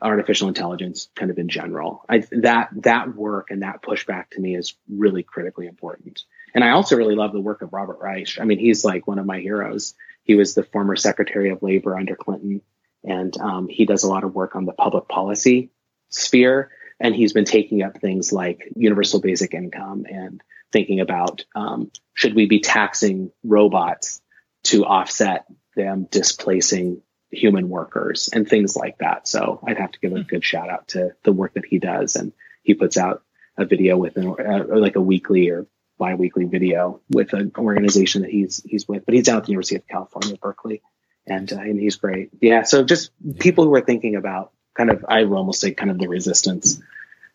[0.00, 2.04] artificial intelligence kind of in general.
[2.08, 6.22] I, that that work and that pushback to me is really critically important.
[6.54, 8.38] And I also really love the work of Robert Reich.
[8.40, 9.94] I mean, he's like one of my heroes.
[10.22, 12.62] He was the former Secretary of Labor under Clinton,
[13.04, 15.70] and um, he does a lot of work on the public policy
[16.08, 16.70] sphere.
[16.98, 20.40] And he's been taking up things like universal basic income and
[20.72, 24.20] thinking about um, should we be taxing robots
[24.64, 29.28] to offset them displacing human workers and things like that.
[29.28, 30.22] So I'd have to give a hmm.
[30.22, 32.16] good shout out to the work that he does.
[32.16, 32.32] And
[32.62, 33.22] he puts out
[33.56, 35.66] a video with an, uh, like a weekly or
[35.98, 39.76] bi-weekly video with an organization that he's, he's with, but he's down at the University
[39.76, 40.82] of California, Berkeley.
[41.26, 42.30] And, uh, and he's great.
[42.40, 42.62] Yeah.
[42.62, 45.98] So just people who are thinking about kind of, I will almost say kind of
[45.98, 46.80] the resistance,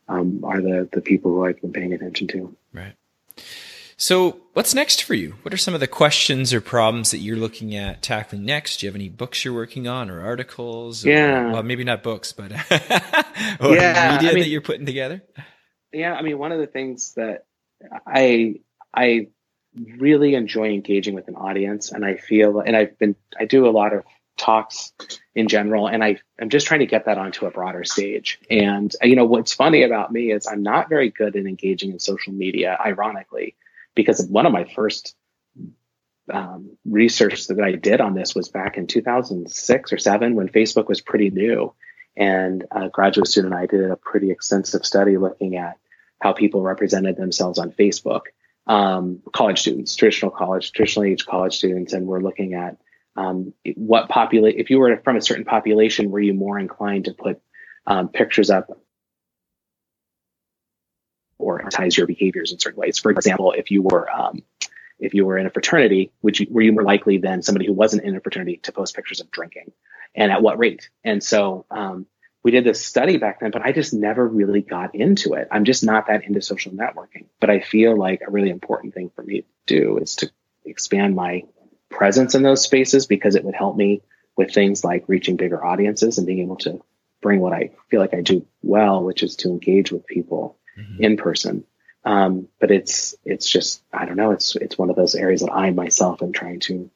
[0.08, 2.56] um, are the, the people who I've been paying attention to.
[2.74, 2.94] Right.
[3.98, 5.36] So, what's next for you?
[5.44, 8.78] What are some of the questions or problems that you're looking at tackling next?
[8.78, 11.06] Do you have any books you're working on or articles?
[11.06, 11.52] Or, yeah.
[11.52, 15.22] Well, maybe not books, but yeah, media I mean, that you're putting together?
[15.94, 16.16] Yeah.
[16.16, 17.46] I mean, one of the things that
[18.08, 18.62] I,
[18.92, 19.28] I
[20.00, 23.70] really enjoy engaging with an audience and I feel, and I've been, I do a
[23.70, 24.04] lot of
[24.42, 24.92] talks
[25.36, 28.94] in general and I, i'm just trying to get that onto a broader stage and
[29.04, 32.34] you know what's funny about me is i'm not very good at engaging in social
[32.34, 33.56] media ironically
[33.96, 35.16] because one of my first
[36.32, 40.88] um, research that I did on this was back in 2006 or seven when Facebook
[40.88, 41.74] was pretty new.
[42.16, 45.78] And a graduate student and I did a pretty extensive study looking at
[46.22, 48.22] how people represented themselves on Facebook.
[48.68, 52.78] Um, college students, traditional college, traditional age college students, and we're looking at
[53.16, 57.14] um, what populate if you were from a certain population, were you more inclined to
[57.14, 57.42] put
[57.86, 58.70] um, pictures up
[61.38, 63.00] or ties your behaviors in certain ways?
[63.00, 64.44] For example, if you were um,
[65.00, 67.74] if you were in a fraternity, would you, were you more likely than somebody who
[67.74, 69.72] wasn't in a fraternity to post pictures of drinking,
[70.16, 70.90] and at what rate?
[71.04, 72.06] And so um,
[72.44, 75.48] we did this study back then, but I just never really got into it.
[75.52, 77.26] I'm just not that into social networking.
[77.40, 80.32] But I feel like a really important thing for me to do is to
[80.66, 81.44] expand my
[81.92, 84.02] presence in those spaces because it would help me
[84.36, 86.82] with things like reaching bigger audiences and being able to
[87.22, 91.04] bring what I feel like I do well, which is to engage with people mm-hmm.
[91.04, 91.66] in person.
[92.04, 94.32] Um, but it's it's just I don't know.
[94.32, 96.90] It's it's one of those areas that I myself am trying to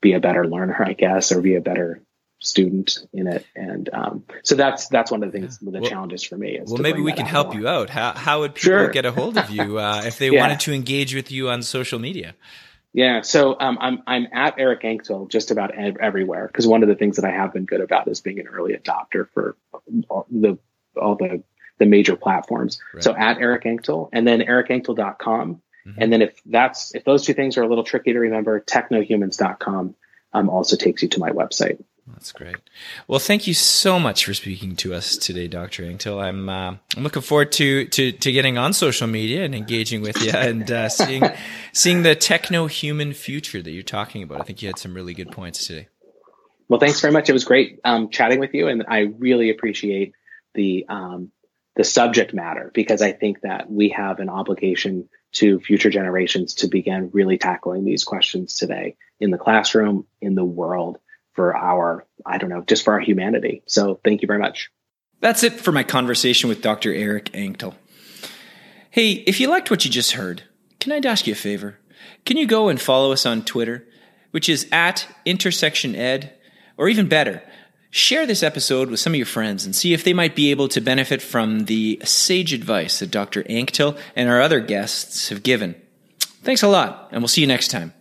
[0.00, 2.02] be a better learner, I guess, or be a better
[2.40, 3.46] student in it.
[3.54, 6.60] And um, so that's that's one of the things, the well, challenges for me.
[6.64, 7.60] well, maybe we can help more.
[7.60, 7.90] you out.
[7.90, 8.88] How how would people sure.
[8.88, 10.40] get a hold of you uh, if they yeah.
[10.40, 12.34] wanted to engage with you on social media?
[12.94, 16.88] Yeah, so um, I'm I'm at Eric Anctil just about ev- everywhere because one of
[16.88, 19.56] the things that I have been good about is being an early adopter for
[20.08, 20.58] all the
[20.96, 21.42] all the
[21.78, 22.80] the major platforms.
[22.94, 23.02] Right.
[23.02, 25.60] So at Eric Anctil and then ericanctil.com.
[25.86, 26.02] Mm-hmm.
[26.02, 29.96] And then if that's if those two things are a little tricky to remember, technohumans.com
[30.32, 31.82] um, also takes you to my website.
[32.06, 32.56] That's great.
[33.08, 35.84] Well, thank you so much for speaking to us today, Dr.
[35.84, 36.22] Anctil.
[36.22, 40.22] I'm uh, I'm looking forward to, to to getting on social media and engaging with
[40.22, 41.22] you and uh, seeing
[41.72, 44.42] seeing the techno human future that you're talking about.
[44.42, 45.88] I think you had some really good points today.
[46.68, 47.30] Well, thanks very much.
[47.30, 50.12] It was great um, chatting with you, and I really appreciate
[50.52, 51.30] the um,
[51.74, 56.68] the subject matter because I think that we have an obligation to future generations to
[56.68, 60.98] begin really tackling these questions today in the classroom, in the world
[61.34, 63.62] for our, I don't know, just for our humanity.
[63.66, 64.70] So thank you very much.
[65.20, 66.92] That's it for my conversation with Dr.
[66.92, 67.74] Eric Anctil.
[68.90, 70.42] Hey, if you liked what you just heard,
[70.80, 71.78] can I ask you a favor?
[72.24, 73.86] Can you go and follow us on Twitter,
[74.30, 76.32] which is at intersection ed,
[76.76, 77.42] or even better,
[77.90, 80.68] share this episode with some of your friends and see if they might be able
[80.68, 83.44] to benefit from the sage advice that Dr.
[83.44, 85.74] Anctil and our other guests have given.
[86.42, 87.94] Thanks a lot, and we'll see you next time.